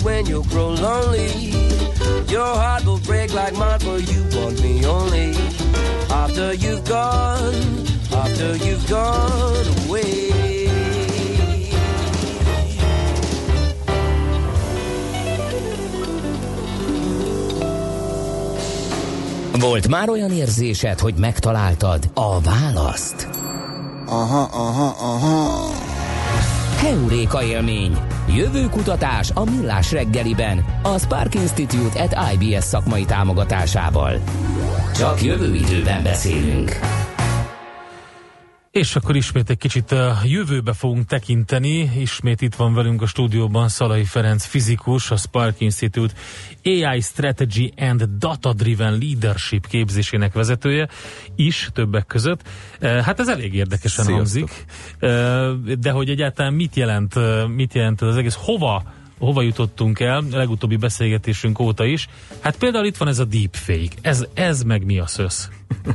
[0.02, 1.50] when you'll grow lonely,
[2.28, 5.34] your heart will break like mine, for you want me only.
[6.08, 7.89] After you've gone,
[8.20, 10.28] after you've gone away.
[19.60, 23.28] Volt már olyan érzésed, hogy megtaláltad a választ?
[24.06, 25.70] Aha, aha, aha.
[26.76, 27.98] Heuréka élmény.
[28.34, 30.64] Jövő kutatás a Millás reggeliben.
[30.82, 34.18] A Spark Institute at IBS szakmai támogatásával.
[34.96, 36.78] Csak jövő időben beszélünk.
[38.70, 41.90] És akkor ismét egy kicsit a jövőbe fogunk tekinteni.
[41.98, 46.14] Ismét itt van velünk a stúdióban Szalai Ferenc fizikus, a Spark Institute
[46.64, 50.88] AI Strategy and Data Driven Leadership képzésének vezetője
[51.36, 52.48] is többek között.
[52.80, 54.50] Hát ez elég érdekesen Sziasztok.
[55.00, 55.78] hangzik.
[55.80, 57.14] De hogy egyáltalán mit jelent,
[57.54, 58.36] mit jelent ez az egész?
[58.38, 58.82] Hova
[59.18, 62.08] hova jutottunk el a legutóbbi beszélgetésünk óta is.
[62.40, 63.96] Hát például itt van ez a deepfake.
[64.00, 65.48] Ez, ez meg mi a szösz?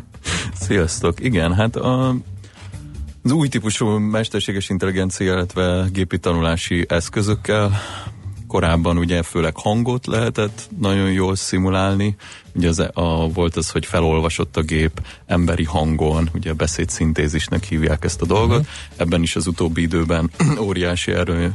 [0.54, 1.20] Sziasztok!
[1.20, 2.16] Igen, hát a,
[3.26, 7.72] az új típusú mesterséges intelligencia, illetve gépi tanulási eszközökkel
[8.48, 12.16] korábban ugye főleg hangot lehetett nagyon jól szimulálni,
[12.56, 18.22] ugye az, a, volt az, hogy felolvasott a gép emberi hangon, ugye beszédszintézisnek hívják ezt
[18.22, 18.74] a dolgot, uh-huh.
[18.98, 20.32] ebben is az utóbbi időben
[20.68, 21.54] óriási erő,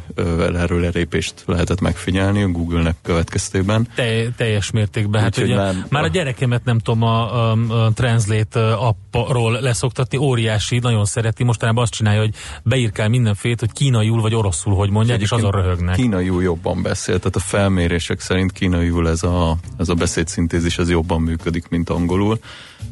[0.54, 3.88] erről elépést lehetett megfigyelni a Google-nek következtében.
[3.94, 8.72] Te, teljes mértékben, hát ugye már, már a gyerekemet nem tudom a, a, a Translate
[8.72, 14.74] appról leszoktatni, óriási, nagyon szereti, mostanában azt csinálja, hogy beírkál mindenfélét, hogy kínaiul vagy oroszul,
[14.74, 15.96] hogy mondják, és azon röhögnek.
[15.96, 21.20] Kínaiul jobban beszél, tehát a felmérések szerint kínaiul ez a, ez a beszédszintézis az jobban
[21.20, 22.38] működik, mint angolul.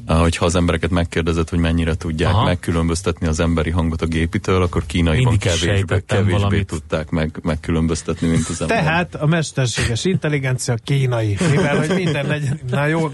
[0.06, 2.44] Hogyha az embereket megkérdezed, hogy mennyire tudják Aha.
[2.44, 8.60] megkülönböztetni az emberi hangot a gépitől, akkor kínaiban kevésbé, kevésbé tudták meg, megkülönböztetni, mint az
[8.60, 8.78] ember.
[8.78, 13.10] Tehát a mesterséges intelligencia kínai, mivel hogy minden legyen, na jó,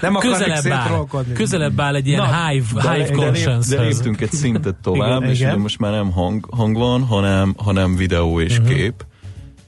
[0.00, 1.32] nem akarok szétrolkodni.
[1.32, 5.40] Közelebb áll egy ilyen na, hive, hive conscience De léptünk egy szintet tovább, igen, és
[5.40, 5.58] igen.
[5.58, 8.74] most már nem hang, hang van, hanem, hanem videó és uh-huh.
[8.76, 9.04] kép,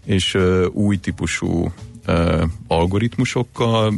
[0.05, 1.73] és uh, új típusú
[2.07, 3.93] uh, algoritmusokkal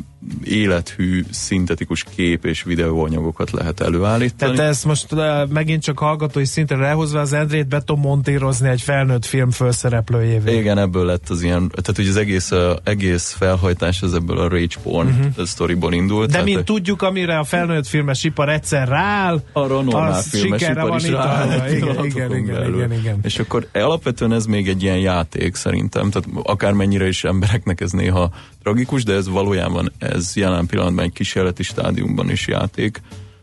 [0.45, 4.55] élethű, szintetikus kép és videóanyagokat lehet előállítani.
[4.55, 8.81] Tehát ezt most uh, megint csak hallgatói szintre lehozva az Endrét be tudom montírozni egy
[8.83, 10.57] felnőtt film fölszereplőjévé.
[10.57, 14.49] Igen, ebből lett az ilyen, tehát hogy az egész, uh, egész felhajtás az ebből a
[14.49, 15.45] rage porn uh-huh.
[15.45, 16.27] sztoriból indult.
[16.27, 20.63] De tehát, mint tudjuk, amire a felnőtt filmes ipar egyszer rááll, arra a normál filmes
[20.63, 21.71] ipar is rááll.
[21.71, 23.19] Igen, igen, igen, igen, igen.
[23.23, 28.31] És akkor alapvetően ez még egy ilyen játék szerintem, tehát akármennyire is embereknek ez néha
[28.63, 33.01] tragikus, de ez valójában ez jelen pillanatban egy kísérleti stádiumban is játék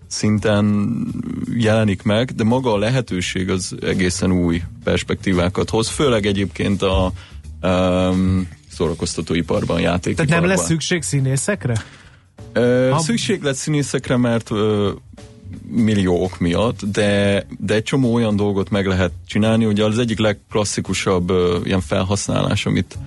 [0.10, 0.90] szinten
[1.54, 7.12] jelenik meg, de maga a lehetőség az egészen új perspektívákat hoz, főleg egyébként a
[7.62, 10.28] um, szórakoztatóiparban, játékiparban.
[10.28, 11.84] Tehát nem lesz szükség színészekre?
[12.54, 13.00] Ö, ha...
[13.00, 14.92] Szükség lett színészekre, mert ö,
[15.68, 19.66] millió ok miatt, de, de egy csomó olyan dolgot meg lehet csinálni.
[19.66, 22.98] Ugye az egyik legklasszikusabb ö, ilyen felhasználás, amit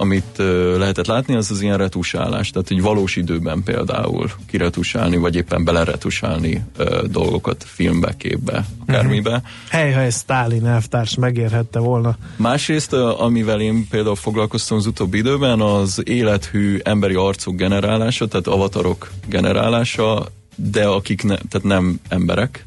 [0.00, 0.36] amit
[0.78, 6.64] lehetett látni, az az ilyen retusálás, tehát egy valós időben például kiretusálni, vagy éppen beleretusálni
[6.78, 9.30] uh, dolgokat filmbe, képbe, akármibe.
[9.30, 9.44] Uh-huh.
[9.68, 12.16] Hely, ha egy Stalin elvtárs megérhette volna.
[12.36, 19.10] Másrészt, amivel én például foglalkoztam az utóbbi időben, az élethű emberi arcok generálása, tehát avatarok
[19.26, 22.66] generálása, de akik ne, tehát nem emberek,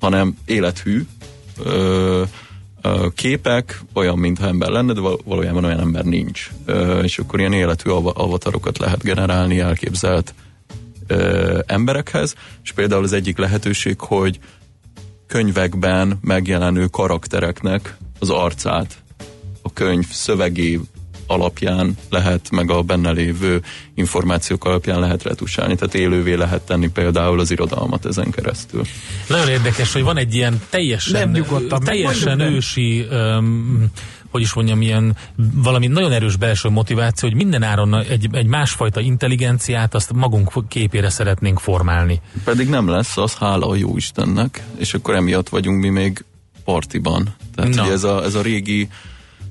[0.00, 1.06] hanem élethű,
[1.58, 2.28] uh,
[3.14, 6.50] képek, olyan, mintha ember lenne, de valójában olyan ember nincs.
[7.02, 10.34] És akkor ilyen életű avatarokat lehet generálni elképzelt
[11.66, 14.38] emberekhez, és például az egyik lehetőség, hogy
[15.26, 18.96] könyvekben megjelenő karaktereknek az arcát
[19.62, 20.80] a könyv szövegé
[21.28, 23.62] alapján lehet, meg a benne lévő
[23.94, 25.74] információk alapján lehet retusálni.
[25.74, 28.82] Tehát élővé lehet tenni például az irodalmat ezen keresztül.
[29.28, 33.90] Nagyon érdekes, hogy van egy ilyen teljesen, Nem teljesen ősi um,
[34.30, 35.16] hogy is mondjam, ilyen
[35.54, 41.10] valami nagyon erős belső motiváció, hogy minden áron egy, egy másfajta intelligenciát azt magunk képére
[41.10, 42.20] szeretnénk formálni.
[42.44, 46.24] Pedig nem lesz az, hála a jó Istennek, és akkor emiatt vagyunk mi még
[46.64, 47.34] partiban.
[47.54, 48.88] Tehát ugye ez a, ez a régi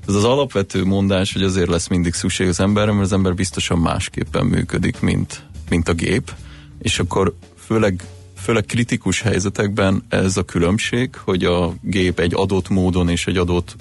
[0.08, 3.78] ez az alapvető mondás, hogy azért lesz mindig szükség az emberre, mert az ember biztosan
[3.78, 6.32] másképpen működik, mint, mint a gép,
[6.82, 7.34] és akkor
[7.66, 8.04] főleg
[8.36, 13.76] főleg kritikus helyzetekben ez a különbség, hogy a gép egy adott módon és egy adott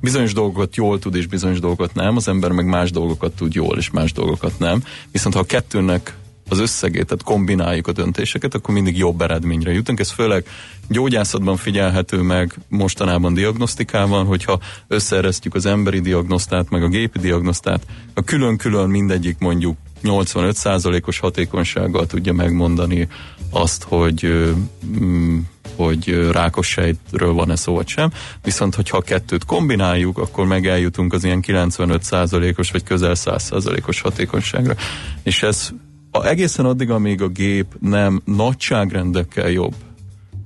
[0.00, 3.78] bizonyos dolgokat jól tud, és bizonyos dolgokat nem, az ember meg más dolgokat tud jól,
[3.78, 4.82] és más dolgokat nem.
[5.12, 6.16] Viszont ha a kettőnek
[6.50, 10.00] az összegét, tehát kombináljuk a döntéseket, akkor mindig jobb eredményre jutunk.
[10.00, 10.46] Ez főleg
[10.88, 18.22] gyógyászatban figyelhető meg mostanában diagnosztikában, hogyha összeeresztjük az emberi diagnosztát, meg a gépi diagnosztát, a
[18.22, 23.08] külön-külön mindegyik mondjuk 85%-os hatékonysággal tudja megmondani
[23.50, 24.52] azt, hogy
[25.00, 25.38] mm,
[25.76, 28.10] hogy rákos sejtről van-e szó vagy sem,
[28.42, 34.74] viszont hogyha a kettőt kombináljuk, akkor meg eljutunk az ilyen 95%-os vagy közel 100%-os hatékonyságra.
[35.22, 35.70] És ez
[36.10, 39.74] a, egészen addig, amíg a gép nem nagyságrendekkel jobb,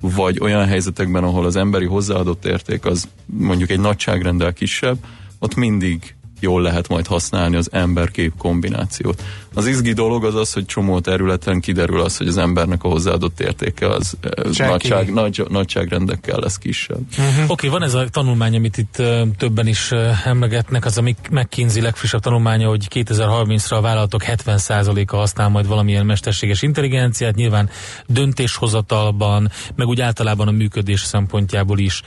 [0.01, 4.97] vagy olyan helyzetekben, ahol az emberi hozzáadott érték az mondjuk egy nagyságrendel kisebb,
[5.39, 9.23] ott mindig jól lehet majd használni az ember-kép kombinációt.
[9.53, 13.39] Az izgi dolog az az, hogy csomó területen kiderül az, hogy az embernek a hozzáadott
[13.39, 16.99] értéke az eh, nagyság, nagy, nagyságrendekkel lesz kisebb.
[17.11, 17.43] Uh-huh.
[17.43, 21.03] Oké, okay, van ez a tanulmány, amit itt uh, többen is uh, emlegetnek, az a
[21.31, 27.69] McKinsey legfrissebb tanulmánya, hogy 2030-ra a vállalatok 70%-a használ majd valamilyen mesterséges intelligenciát, nyilván
[28.07, 32.01] döntéshozatalban, meg úgy általában a működés szempontjából is.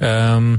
[0.00, 0.56] Um,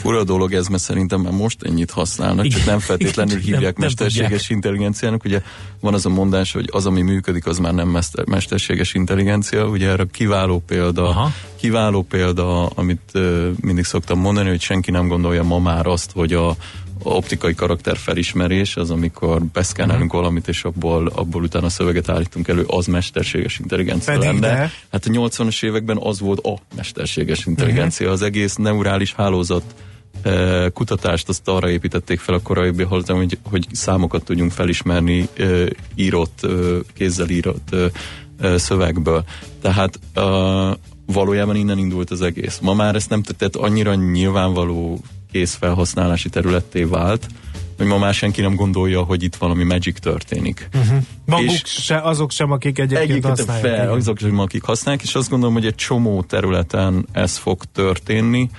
[0.00, 4.48] Fura dolog ez, mert szerintem már most ennyit használnak, csak nem feltétlenül hívják nem, mesterséges
[4.48, 5.24] nem intelligenciának.
[5.24, 5.42] Ugye
[5.80, 9.66] van az a mondás, hogy az, ami működik, az már nem mester, mesterséges intelligencia.
[9.66, 11.32] Ugye erre kiváló példa, Aha.
[11.56, 16.32] kiváló példa, amit uh, mindig szoktam mondani, hogy senki nem gondolja ma már azt, hogy
[16.32, 16.56] a,
[17.02, 20.20] optikai karakter felismerés, az amikor beszkánálunk uh-huh.
[20.20, 24.40] valamit, és abból, abból utána szöveget állítunk elő, az mesterséges intelligencia Pedig lenne.
[24.40, 24.70] De.
[24.92, 28.06] Hát a 80-as években az volt a mesterséges intelligencia.
[28.06, 28.20] Uh-huh.
[28.20, 29.62] Az egész neurális hálózat
[30.22, 32.72] e, kutatást azt arra építették fel a korai
[33.06, 35.44] hogy, hogy számokat tudjunk felismerni e,
[35.94, 36.48] írott, e,
[36.94, 37.76] kézzel írott
[38.56, 39.24] szövegből.
[39.62, 39.98] Tehát
[41.06, 42.58] valójában innen indult az egész.
[42.58, 45.00] Ma már ezt nem tett annyira nyilvánvaló
[45.32, 47.26] kész felhasználási területté vált,
[47.76, 50.68] hogy ma már senki nem gondolja, hogy itt valami magic történik.
[50.74, 50.98] Uh-huh.
[51.26, 53.76] Maguk és se, azok sem, akik egyébként használják.
[53.76, 58.50] Fel, azok sem, akik használják, és azt gondolom, hogy egy csomó területen ez fog történni.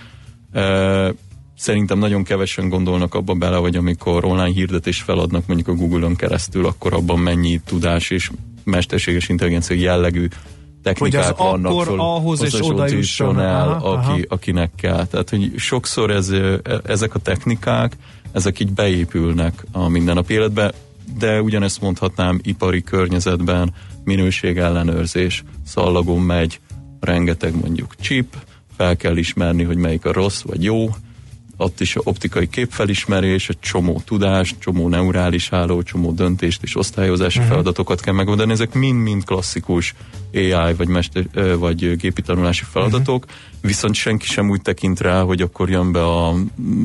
[0.52, 1.14] E,
[1.58, 6.66] szerintem nagyon kevesen gondolnak abba bele, hogy amikor online hirdetés feladnak mondjuk a Google-on keresztül,
[6.66, 8.32] akkor abban mennyi tudás és
[8.64, 10.28] mesterséges intelligencia jellegű
[10.84, 14.20] technikák hogy az vannak akkor föl, ahhoz és oda jusson el, aha, aki, aha.
[14.28, 15.06] akinek kell.
[15.06, 16.32] Tehát, hogy sokszor ez,
[16.84, 17.98] ezek a technikák,
[18.32, 20.72] ezek így beépülnek a mindennapi életbe,
[21.18, 26.60] de ugyanezt mondhatnám ipari környezetben, minőségellenőrzés, szallagon megy,
[27.00, 28.36] rengeteg mondjuk chip,
[28.78, 30.90] fel kell ismerni, hogy melyik a rossz vagy jó,
[31.62, 37.52] ott is optikai képfelismerés, egy csomó tudást, csomó neurális háló, csomó döntést és osztályozási uh-huh.
[37.52, 38.52] feladatokat kell megoldani.
[38.52, 39.94] Ezek mind-mind klasszikus
[40.34, 41.24] AI vagy, mester,
[41.58, 43.40] vagy gépi tanulási feladatok, uh-huh.
[43.62, 46.30] viszont senki sem úgy tekint rá, hogy akkor jön be a,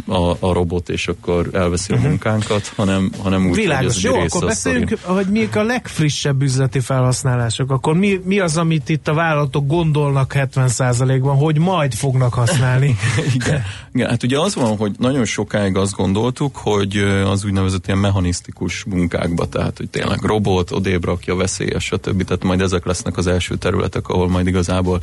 [0.07, 2.07] a, a robot, és akkor elveszi uh-huh.
[2.07, 4.03] a munkánkat, hanem, hanem úgy, Világos.
[4.03, 7.71] hogy ez Jó, akkor beszéljünk, hogy mik a legfrissebb üzleti felhasználások.
[7.71, 12.97] Akkor mi, mi az, amit itt a vállalatok gondolnak 70%-ban, hogy majd fognak használni?
[13.35, 13.63] Igen.
[13.93, 18.85] Igen, hát ugye az van, hogy nagyon sokáig azt gondoltuk, hogy az úgynevezett ilyen mechanisztikus
[18.85, 22.25] munkákba, tehát hogy tényleg robot, odébb rakja, veszélyes, stb.
[22.25, 25.01] Tehát majd ezek lesznek az első területek, ahol majd igazából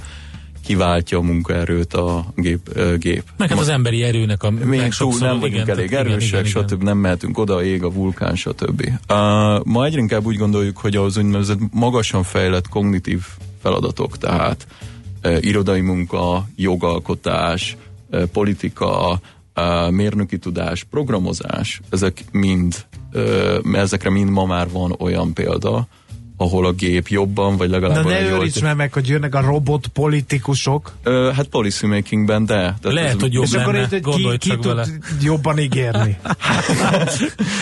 [0.64, 2.80] kiváltja a munkaerőt a gép.
[2.98, 3.24] gép.
[3.38, 6.72] Meg hát az emberi erőnek a Még túl nem vagyunk igen, elég erősek, igen, stb.
[6.72, 6.84] Igen.
[6.84, 8.82] Nem mehetünk oda, ég a vulkán, stb.
[8.82, 13.22] Uh, ma egyre inkább úgy gondoljuk, hogy az úgynevezett magasan fejlett kognitív
[13.62, 14.68] feladatok, tehát
[15.24, 17.78] uh, irodai munka, jogalkotás,
[18.32, 19.20] politika,
[19.90, 22.86] mérnöki tudás, programozás, ezek mind,
[23.74, 25.88] ezekre mind ma már van olyan példa,
[26.38, 28.04] ahol a gép jobban, vagy legalább...
[28.04, 30.92] Na ne őríts már meg, hogy jönnek a robot politikusok.
[31.04, 32.54] Ö, hát policy makingben, de.
[32.54, 34.86] Tehát Lehet, ez, hogy jobb és lenne, akkor itt, ki, ki tud vele.
[35.22, 36.18] jobban ígérni?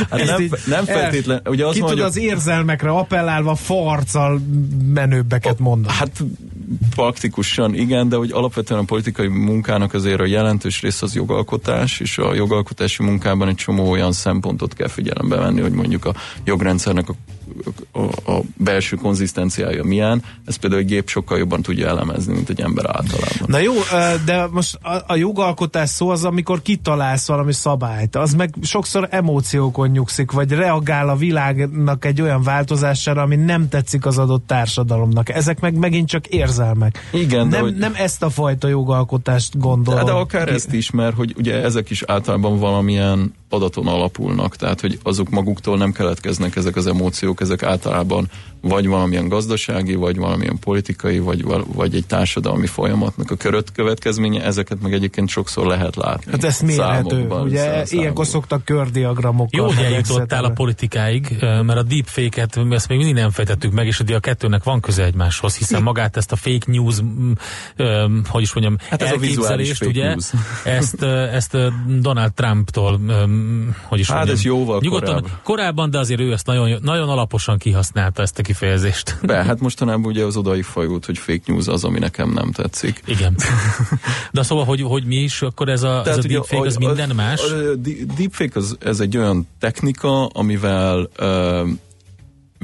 [0.10, 1.42] hát nem, nem feltétlen.
[1.46, 4.42] Ugye az ki tud az érzelmekre appellálva farccal
[4.94, 5.94] menőbbeket mondani?
[5.94, 6.24] Hát
[6.96, 12.18] praktikusan igen, de hogy alapvetően a politikai munkának azért a jelentős rész az jogalkotás, és
[12.18, 17.16] a jogalkotási munkában egy csomó olyan szempontot kell figyelembe venni, hogy mondjuk a jogrendszernek a
[17.92, 22.62] a, a belső konzisztenciája milyen, ez például egy gép sokkal jobban tudja elemezni, mint egy
[22.62, 23.46] ember általában.
[23.46, 23.74] Na jó,
[24.26, 29.90] de most a, a jogalkotás szó az, amikor kitalálsz valami szabályt, az meg sokszor emóciókon
[29.90, 35.30] nyugszik, vagy reagál a világnak egy olyan változására, ami nem tetszik az adott társadalomnak.
[35.30, 37.10] Ezek meg megint csak érzelmek.
[37.14, 37.76] Igen, nem, hogy...
[37.76, 40.06] nem ezt a fajta jogalkotást gondolom.
[40.06, 44.82] De, de akár ezt is, mert hogy ugye ezek is általában valamilyen adaton alapulnak, tehát
[44.82, 48.30] hogy azok maguktól nem keletkeznek ezek az emóciók, ezek általában
[48.62, 51.44] vagy valamilyen gazdasági, vagy valamilyen politikai, vagy,
[51.74, 56.32] vagy egy társadalmi folyamatnak a körött következménye, ezeket meg egyébként sokszor lehet látni.
[56.32, 57.10] Hát ez mérhető.
[57.10, 58.26] Számokban, Ugye szám- ilyenkor számokban.
[58.26, 59.60] szoktak kördiagramokkal.
[59.60, 64.00] Jó, hogy eljutottál a politikáig, mert a deepfake-et ezt még mindig nem fejtettük meg, és
[64.00, 66.96] ugye a kettőnek van köze egymáshoz, hiszen magát ezt a fake news,
[68.28, 70.32] hogy is mondjam, Hát ez a vizuális elképzelést, fake ugye, news.
[70.64, 71.58] ezt, ezt
[72.02, 73.00] Donald Trumptól,
[73.84, 75.40] hogy is Hát mondjam, ez jóval nyugodtan, korábban.
[75.44, 79.18] korábban, de azért ő ezt nagyon, nagyon alaposan kihasználta ezt a kifejezést.
[79.26, 83.02] Be, hát mostanában ugye az odaig fajult, hogy fake news az, ami nekem nem tetszik.
[83.06, 83.36] Igen.
[84.32, 87.10] De szóval, hogy, hogy mi is, akkor ez a, ez a deepfake, az a- minden
[87.10, 87.42] a- más?
[87.42, 87.76] A, a
[88.18, 91.70] deepfake az, ez egy olyan technika, amivel uh,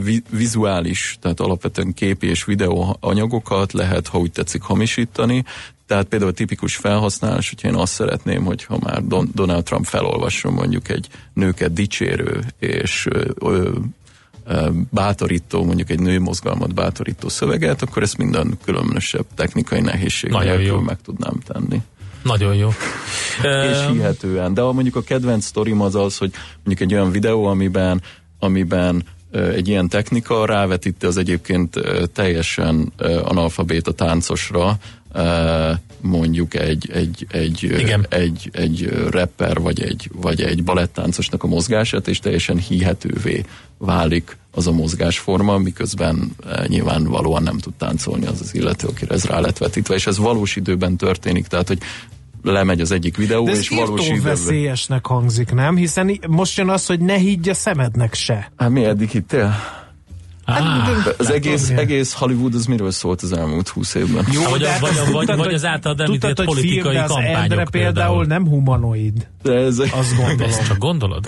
[0.04, 5.44] vi, vizuális, tehát alapvetően kép és videó anyagokat lehet, ha úgy tetszik, hamisítani.
[5.88, 9.86] Tehát például a tipikus felhasználás, hogyha én azt szeretném, hogy ha már Don, Donald Trump
[9.86, 17.82] felolvasson mondjuk egy nőket dicsérő és ö, ö, bátorító, mondjuk egy női mozgalmat bátorító szöveget,
[17.82, 21.82] akkor ezt minden különösebb technikai nehézség nélkül meg tudnám tenni
[22.24, 22.70] Nagyon jó.
[23.72, 24.54] és hihetően.
[24.54, 26.32] De mondjuk a kedvenc sztorim az az, hogy
[26.64, 28.02] mondjuk egy olyan videó, amiben,
[28.40, 29.04] amiben
[29.54, 31.80] egy ilyen technika rávetíti az egyébként
[32.14, 34.78] teljesen analfabéta táncosra
[36.02, 38.06] mondjuk egy, egy, egy, Igen.
[38.10, 43.46] egy, egy rapper vagy egy, vagy egy balettáncosnak a mozgását, és teljesen hihetővé
[43.78, 46.36] válik az a mozgásforma, miközben
[46.68, 50.56] nyilvánvalóan nem tud táncolni az az illető, akire ez rá lett vetítve, és ez valós
[50.56, 51.80] időben történik, tehát hogy
[52.52, 55.76] lemegy az egyik videó, De ez és valós veszélyesnek hangzik, nem?
[55.76, 58.52] Hiszen most jön az, hogy ne higgy a szemednek se.
[58.58, 59.56] Hát mi eddig hittél?
[60.50, 61.80] Ah, de- Az egész, igen.
[61.80, 64.26] egész Hollywood az miről szólt az elmúlt húsz évben?
[64.32, 66.46] Jó, Hát, vagy de a- hát vagy vagy- tudtad, vagy hogy- az általad említett hogy
[66.46, 68.26] politikai az kampányok Endre például például.
[68.26, 69.28] nem humanoid.
[69.44, 70.40] De ez, Azt gondolom.
[70.42, 71.26] ezt csak gondolod?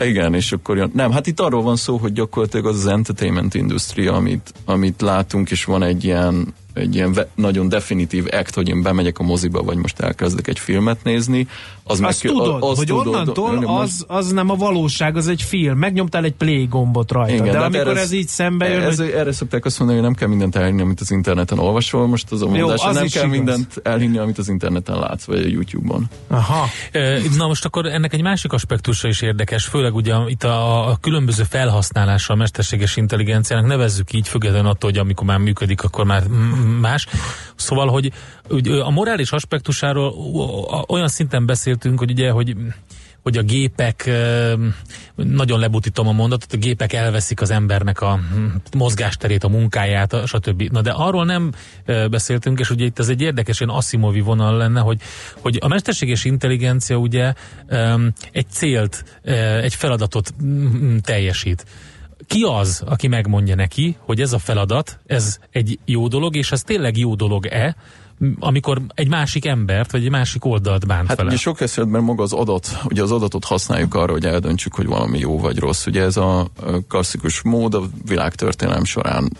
[0.00, 0.90] igen, és akkor jön.
[0.94, 5.50] Nem, hát itt arról van szó, hogy gyakorlatilag az az entertainment industry, amit, amit látunk,
[5.50, 9.62] és van egy ilyen egy ilyen ve- nagyon definitív act, hogy én bemegyek a moziba,
[9.62, 11.48] vagy most elkezdek egy filmet nézni.
[11.84, 15.28] Az Azt meg, tudod, azt hogy tudod, onnantól most- az, az nem a valóság, az
[15.28, 15.78] egy film.
[15.78, 17.32] Megnyomtál egy play gombot rajta.
[17.32, 19.98] Igen, de hát amikor erre- ez így szembe jön, ez, hogy Erre szokták azt mondani,
[20.00, 22.06] hogy nem kell mindent elhinni, amit az interneten olvasol.
[22.06, 23.36] Most az a mondás, az hogy nem kell igaz.
[23.36, 26.08] mindent elhinni, amit az interneten látsz, vagy a YouTube-on.
[26.28, 26.66] aha,
[27.36, 31.42] Na most akkor ennek egy másik aspektusa is érdekes, főleg ugye itt a, a különböző
[31.42, 36.22] felhasználása a mesterséges intelligenciának, nevezzük így, függetlenül attól, hogy amikor már működik, akkor már
[36.60, 37.06] más.
[37.54, 38.12] Szóval, hogy
[38.82, 40.14] a morális aspektusáról
[40.88, 42.56] olyan szinten beszéltünk, hogy ugye, hogy
[43.22, 44.10] hogy a gépek,
[45.14, 48.44] nagyon lebutítom a mondatot, a gépek elveszik az embernek a hm,
[48.76, 50.62] mozgásterét, a munkáját, stb.
[50.62, 51.52] Na de arról nem
[52.10, 55.00] beszéltünk, és ugye itt ez egy érdekes ilyen Asimovi vonal lenne, hogy,
[55.40, 57.32] hogy a mesterséges intelligencia ugye
[58.32, 59.04] egy célt,
[59.62, 61.64] egy feladatot mm, teljesít.
[62.26, 66.62] Ki az, aki megmondja neki, hogy ez a feladat, ez egy jó dolog, és ez
[66.62, 67.76] tényleg jó dolog-e,
[68.38, 71.28] amikor egy másik embert, vagy egy másik oldalt bánt Hát vele?
[71.28, 75.18] ugye sok esetben maga az adat, ugye az adatot használjuk arra, hogy eldöntsük, hogy valami
[75.18, 75.86] jó vagy rossz.
[75.86, 76.48] Ugye ez a
[76.88, 79.32] klasszikus mód a világtörténelem során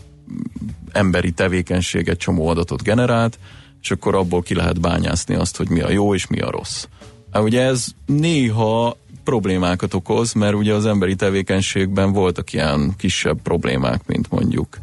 [0.92, 3.38] emberi tevékenység egy csomó adatot generált,
[3.82, 6.86] és akkor abból ki lehet bányászni azt, hogy mi a jó és mi a rossz.
[7.32, 14.00] Hát ugye ez néha problémákat okoz, mert ugye az emberi tevékenységben voltak ilyen kisebb problémák,
[14.06, 14.78] mint mondjuk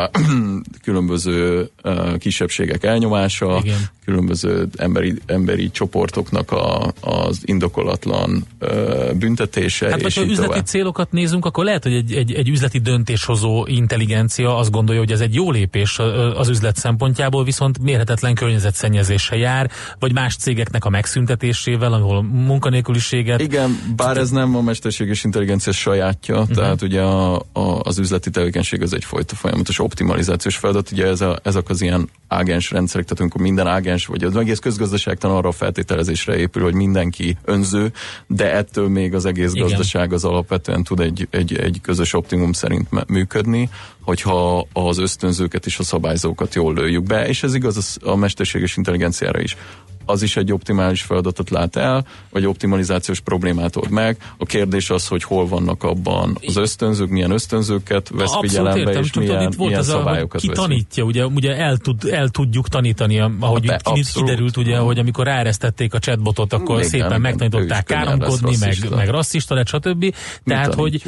[0.84, 1.70] különböző
[2.18, 3.78] kisebbségek elnyomása, Igen.
[4.04, 9.90] Különböző emberi, emberi csoportoknak a, az indokolatlan ö, büntetése.
[9.90, 10.66] Hát, és így üzleti tovább.
[10.66, 15.20] célokat nézünk, akkor lehet, hogy egy, egy, egy üzleti döntéshozó intelligencia azt gondolja, hogy ez
[15.20, 15.98] egy jó lépés
[16.34, 23.40] az üzlet szempontjából, viszont mérhetetlen környezetszennyezéssel jár, vagy más cégeknek a megszüntetésével, ahol munkanélküliséget.
[23.40, 26.56] Igen, bár ez nem a mesterséges intelligencia sajátja, uh-huh.
[26.56, 31.38] tehát ugye a, a, az üzleti tevékenység az egyfajta folyamatos optimalizációs feladat, ugye ez a,
[31.42, 35.52] ezek az ilyen ágens rendszerek, tehát amikor minden ágens, vagy az egész közgazdaságtan arra a
[35.52, 37.92] feltételezésre épül, hogy mindenki önző,
[38.26, 39.66] de ettől még az egész Igen.
[39.66, 43.68] gazdaság az alapvetően tud egy, egy, egy közös optimum szerint működni,
[44.00, 48.76] hogyha az ösztönzőket és a szabályzókat jól lőjük be, és ez igaz az- a mesterséges
[48.76, 49.56] intelligenciára is
[50.04, 54.16] az is egy optimális feladatot lát el, vagy optimalizációs problémát old meg.
[54.36, 59.02] A kérdés az, hogy hol vannak abban az ösztönzők, milyen ösztönzőket vesz Abszolút figyelembe, értem,
[59.02, 60.56] és tudod, milyen, itt volt milyen az a, szabályokat ki vesz.
[60.56, 64.28] tanítja, ugye, ugye el, tud, el tudjuk tanítani, ahogy Be, itt ki- abszolút.
[64.28, 69.08] kiderült, ugye, hogy amikor ráeresztették a chatbotot, akkor Igen, szépen igen, megtanították káromkodni, meg, meg
[69.08, 70.14] rasszista lett, stb.
[70.44, 71.02] Tehát, hogy.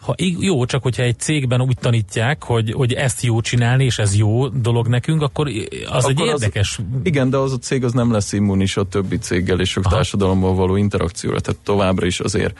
[0.00, 4.16] Ha jó, csak hogyha egy cégben úgy tanítják, hogy, hogy ezt jó csinálni, és ez
[4.16, 5.48] jó dolog nekünk, akkor
[5.90, 6.80] az Akkor egy érdekes...
[7.02, 10.54] Igen, de az a cég az nem lesz immunis a többi céggel és a társadalommal
[10.54, 12.58] való interakcióra, tehát továbbra is azért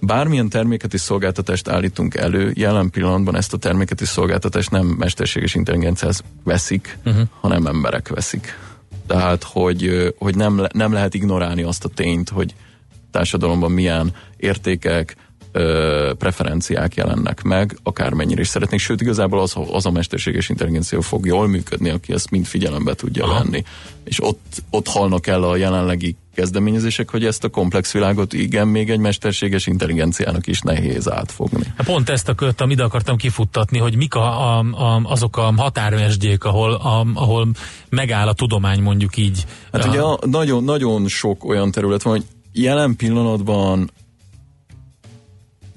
[0.00, 5.54] bármilyen terméket és szolgáltatást állítunk elő, jelen pillanatban ezt a terméket és szolgáltatást nem mesterséges
[5.54, 7.22] intelligenciához veszik, uh-huh.
[7.40, 8.58] hanem emberek veszik.
[9.06, 12.54] Tehát, hogy, hogy nem, le- nem lehet ignorálni azt a tényt, hogy
[13.10, 15.16] társadalomban milyen értékek,
[15.52, 18.80] ö, preferenciák jelennek meg, akármennyire is szeretnék.
[18.80, 23.24] Sőt, igazából az, az a mesterséges intelligencia fog jól működni, aki ezt mind figyelembe tudja
[23.24, 23.42] Aha.
[23.42, 23.62] venni.
[24.04, 28.90] És ott, ott halnak el a jelenlegi kezdeményezések, hogy ezt a komplex világot igen, még
[28.90, 31.62] egy mesterséges intelligenciának is nehéz átfogni.
[31.76, 35.52] Hát Pont ezt a kört, ide akartam kifuttatni, hogy mik a, a, a, azok a
[35.56, 37.48] határmesdjék, ahol, a, ahol
[37.88, 39.44] megáll a tudomány mondjuk így.
[39.72, 43.90] Hát A- ugye a- nagyon, nagyon sok olyan terület van, hogy jelen pillanatban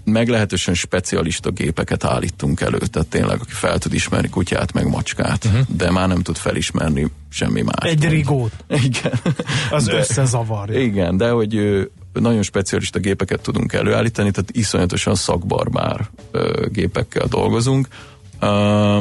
[0.05, 5.61] meglehetősen specialista gépeket állítunk elő, tehát tényleg, aki fel tud ismerni kutyát, meg macskát, uh-huh.
[5.67, 7.91] de már nem tud felismerni semmi más.
[7.91, 8.51] Egy rigót.
[8.69, 9.19] Igen.
[9.71, 10.79] Az De- összezavarja.
[10.79, 11.59] Igen, de hogy
[12.13, 16.09] nagyon specialista gépeket tudunk előállítani, tehát iszonyatosan szakbarbár
[16.71, 17.87] gépekkel dolgozunk.
[18.39, 18.99] Ö,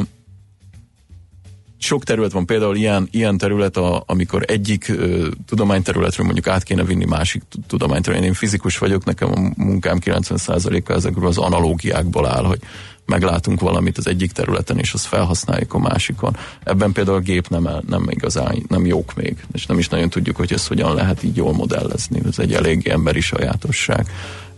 [1.77, 6.83] sok terület van, például ilyen, ilyen terület, a, amikor egyik ö, tudományterületről mondjuk át kéne
[6.83, 8.27] vinni másik tu- tudományterületre.
[8.27, 12.59] Én fizikus vagyok, nekem a munkám 90%-a ezekről az analógiákból áll, hogy
[13.05, 16.37] meglátunk valamit az egyik területen, és azt felhasználjuk a másikon.
[16.63, 20.09] Ebben például a gép nem, el, nem igazán, nem jók még, és nem is nagyon
[20.09, 22.21] tudjuk, hogy ezt hogyan lehet így jól modellezni.
[22.27, 24.07] Ez egy eléggé emberi sajátosság.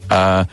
[0.08, 0.48] Á,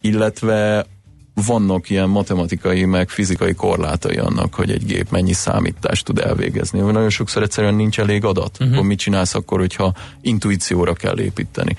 [0.00, 0.86] illetve
[1.34, 6.80] vannak ilyen matematikai, meg fizikai korlátai annak, hogy egy gép mennyi számítást tud elvégezni.
[6.80, 8.56] Nagyon sokszor egyszerűen nincs elég adat.
[8.60, 8.74] Uh-huh.
[8.74, 11.76] Akkor mit csinálsz akkor, hogyha intuícióra kell építeni?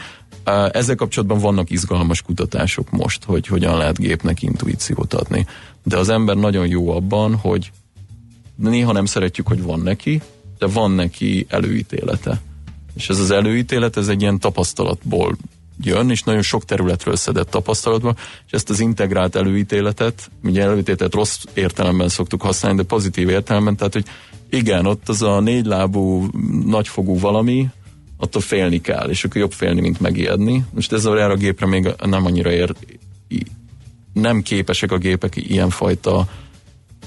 [0.71, 5.45] Ezzel kapcsolatban vannak izgalmas kutatások most, hogy hogyan lehet gépnek intuíciót adni.
[5.83, 7.71] De az ember nagyon jó abban, hogy
[8.55, 10.21] néha nem szeretjük, hogy van neki,
[10.57, 12.41] de van neki előítélete.
[12.93, 15.37] És ez az előítélet, ez egy ilyen tapasztalatból
[15.81, 18.15] jön, és nagyon sok területről szedett tapasztalatban,
[18.45, 23.93] és ezt az integrált előítéletet, ugye előítéletet rossz értelemben szoktuk használni, de pozitív értelemben, tehát,
[23.93, 24.05] hogy
[24.49, 26.27] igen, ott az a négylábú,
[26.65, 27.67] nagyfogú valami,
[28.17, 30.65] attól félni kell, és akkor jobb félni, mint megijedni.
[30.73, 32.73] Most ez erre a gépre még nem annyira ér,
[34.13, 36.27] nem képesek a gépek ilyenfajta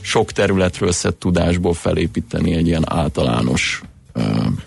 [0.00, 3.82] sok területről szett tudásból felépíteni egy ilyen általános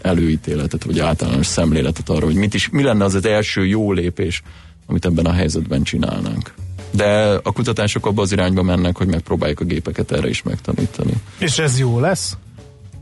[0.01, 4.41] előítéletet, vagy általános szemléletet arra, hogy mit is, mi lenne az az első jó lépés,
[4.87, 6.53] amit ebben a helyzetben csinálnánk.
[6.91, 11.13] De a kutatások abba az irányba mennek, hogy megpróbáljuk a gépeket erre is megtanítani.
[11.37, 12.37] És ez jó lesz?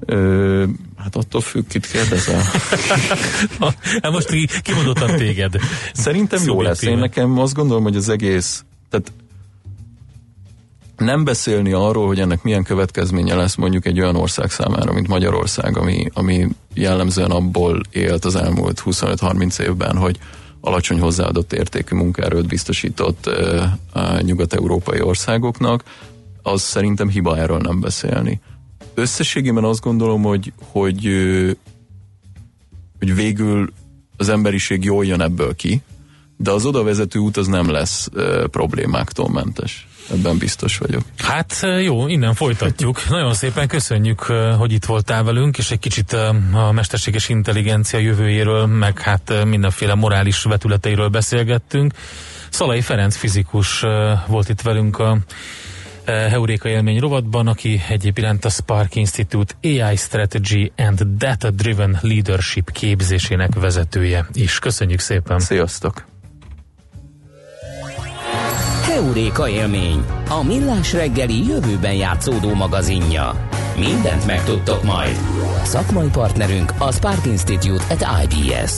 [0.06, 0.66] Ö,
[0.98, 2.42] hát attól függ, kit kérdezel.
[4.02, 5.54] Hát most ki- kimondottan téged.
[5.94, 6.82] Szerintem jó lesz.
[6.82, 9.12] Én nekem azt gondolom, hogy az egész, tehát
[11.00, 15.78] nem beszélni arról, hogy ennek milyen következménye lesz mondjuk egy olyan ország számára, mint Magyarország,
[15.78, 20.18] ami, ami jellemzően abból élt az elmúlt 25-30 évben, hogy
[20.62, 25.84] alacsony hozzáadott értékű munkaerőt biztosított ö, a nyugat-európai országoknak,
[26.42, 28.42] az szerintem hiba erről nem beszélni.
[28.94, 31.10] Összességében azt gondolom, hogy, hogy,
[33.00, 33.74] hogy végül
[34.18, 35.82] az emberiség jól jön ebből ki,
[36.42, 39.88] de az oda vezető út az nem lesz ö, problémáktól mentes.
[40.12, 41.02] Ebben biztos vagyok.
[41.18, 43.02] Hát jó, innen folytatjuk.
[43.10, 44.20] Nagyon szépen köszönjük,
[44.58, 46.14] hogy itt voltál velünk, és egy kicsit
[46.54, 51.94] a mesterséges intelligencia jövőjéről, meg hát mindenféle morális vetületeiről beszélgettünk.
[52.50, 53.84] Szalai Ferenc fizikus
[54.28, 55.18] volt itt velünk a
[56.06, 62.72] Heuréka élmény rovatban, aki egyéb iránt a Spark Institute AI Strategy and Data Driven Leadership
[62.72, 64.60] képzésének vezetője is.
[64.60, 65.40] Köszönjük szépen!
[65.40, 66.09] Sziasztok!
[69.00, 73.48] Heuréka élmény, a millás reggeli jövőben játszódó magazinja.
[73.78, 75.18] Mindent megtudtok majd.
[75.64, 78.72] Szakmai partnerünk a Spark Institute at IBS.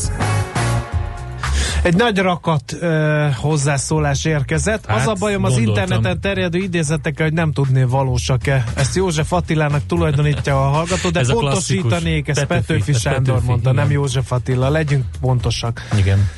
[1.84, 4.86] Egy nagy rakat ö, hozzászólás érkezett.
[4.86, 5.84] Hát, az a bajom az gondoltam.
[5.84, 8.64] interneten terjedő idézetekkel, hogy nem tudné valósak-e.
[8.76, 12.46] Ezt József Attilának tulajdonítja a hallgató, de Ez pontosítanék, ezt.
[12.46, 13.84] Petőfi, Petőfi, Sándor Petőfi, mondta, igen.
[13.84, 14.70] nem József Attila.
[14.70, 15.88] Legyünk pontosak.
[15.98, 16.30] Igen.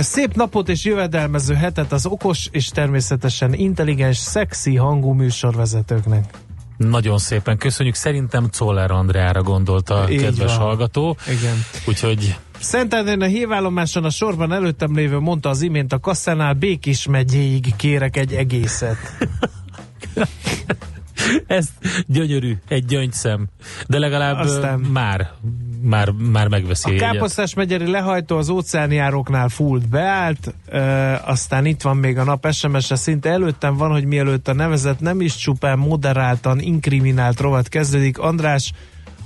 [0.00, 6.24] Szép napot és jövedelmező hetet az okos és természetesen intelligens, szexi hangú műsorvezetőknek.
[6.76, 7.94] Nagyon szépen köszönjük.
[7.94, 10.64] Szerintem Czoller Andreára gondolt a Így kedves van.
[10.64, 11.16] hallgató.
[11.28, 11.64] Igen.
[11.86, 17.76] Úgyhogy Szentendrén a hívállomáson a sorban előttem lévő mondta az imént a kasszánál Békis megyéig
[17.76, 18.96] kérek egy egészet.
[21.46, 21.68] ez
[22.06, 23.46] gyönyörű, egy gyöngyszem.
[23.86, 24.78] De legalább Aztán...
[24.78, 25.30] már
[25.82, 27.12] már, már megveszi A a jegyet.
[27.12, 30.78] Káposztás megyeri lehajtó az óceánjáróknál fullt beállt, ö,
[31.24, 35.20] aztán itt van még a nap SMS-e, szinte előttem van, hogy mielőtt a nevezet nem
[35.20, 38.18] is csupán moderáltan inkriminált rovat kezdődik.
[38.18, 38.72] András,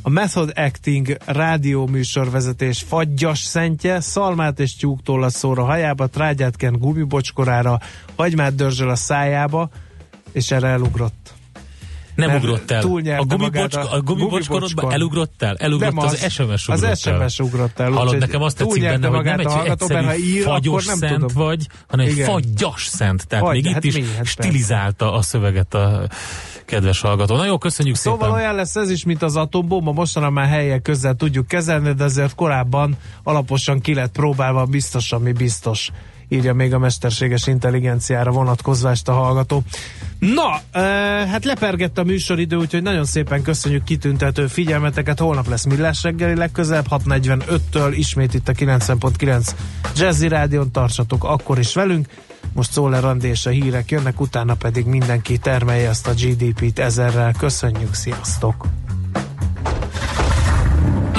[0.03, 7.79] a Method Acting rádió műsorvezetés fagyas szentje, szalmát és tyúktól szóra hajába, trágyát ken gumibocskorára,
[8.17, 9.69] hagymát dörzsöl a szájába,
[10.33, 11.34] és erre elugrott.
[12.15, 12.83] Nem ugrott el.
[13.19, 14.93] A gumibocska, a a gumibocskor.
[14.93, 15.57] elugrott el?
[15.57, 16.33] Elugrott Nem az, az.
[16.33, 20.23] SMS ugrott Az SMS ugrott el, Hallod, nekem azt tetszik benne, hogy nem egy egyszerű
[20.23, 21.47] ír, fagyos nem szent tudom.
[21.47, 23.27] vagy, hanem egy fagyas szent.
[23.27, 24.15] Tehát Fagy, még hát itt is mi?
[24.17, 26.09] Hát stilizálta a szöveget a
[26.65, 27.37] kedves hallgató.
[27.37, 28.35] Na jó, köszönjük Szóval szépen.
[28.35, 32.35] olyan lesz ez is, mint az atombomba, mostanában már helyek közel tudjuk kezelni, de azért
[32.35, 35.91] korábban alaposan ki lett próbálva, biztos, ami biztos
[36.29, 39.63] írja még a mesterséges intelligenciára vonatkozva ezt a hallgató.
[40.19, 40.81] Na, e,
[41.27, 45.19] hát lepergett a műsoridő, úgyhogy nagyon szépen köszönjük kitüntető figyelmeteket.
[45.19, 49.51] Holnap lesz Millás reggeli legközelebb, 6.45-től ismét itt a 90.9
[49.97, 52.07] Jazzy Rádion tartsatok akkor is velünk.
[52.53, 57.33] Most Szóler Andi és a hírek jönnek, utána pedig mindenki termelje ezt a GDP-t ezerrel.
[57.39, 58.67] Köszönjük, sziasztok!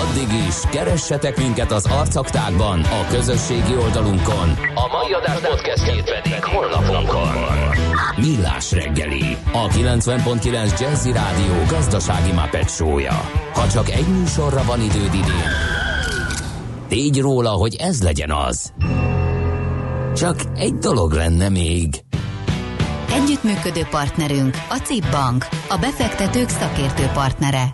[0.00, 4.48] Addig is, keressetek minket az arcaktákban, a közösségi oldalunkon.
[4.74, 7.28] A mai adás podcastjét pedig holnapunkon.
[8.16, 13.30] Millás reggeli, a 90.9 Jazzy Rádió gazdasági Muppet show-ja.
[13.54, 15.50] Ha csak egy műsorra van időd idén,
[16.88, 18.72] tégy róla, hogy ez legyen az.
[20.16, 21.88] Csak egy dolog lenne még.
[23.12, 27.64] Együttműködő partnerünk a CIP Bank, a befektetők szakértő partnere.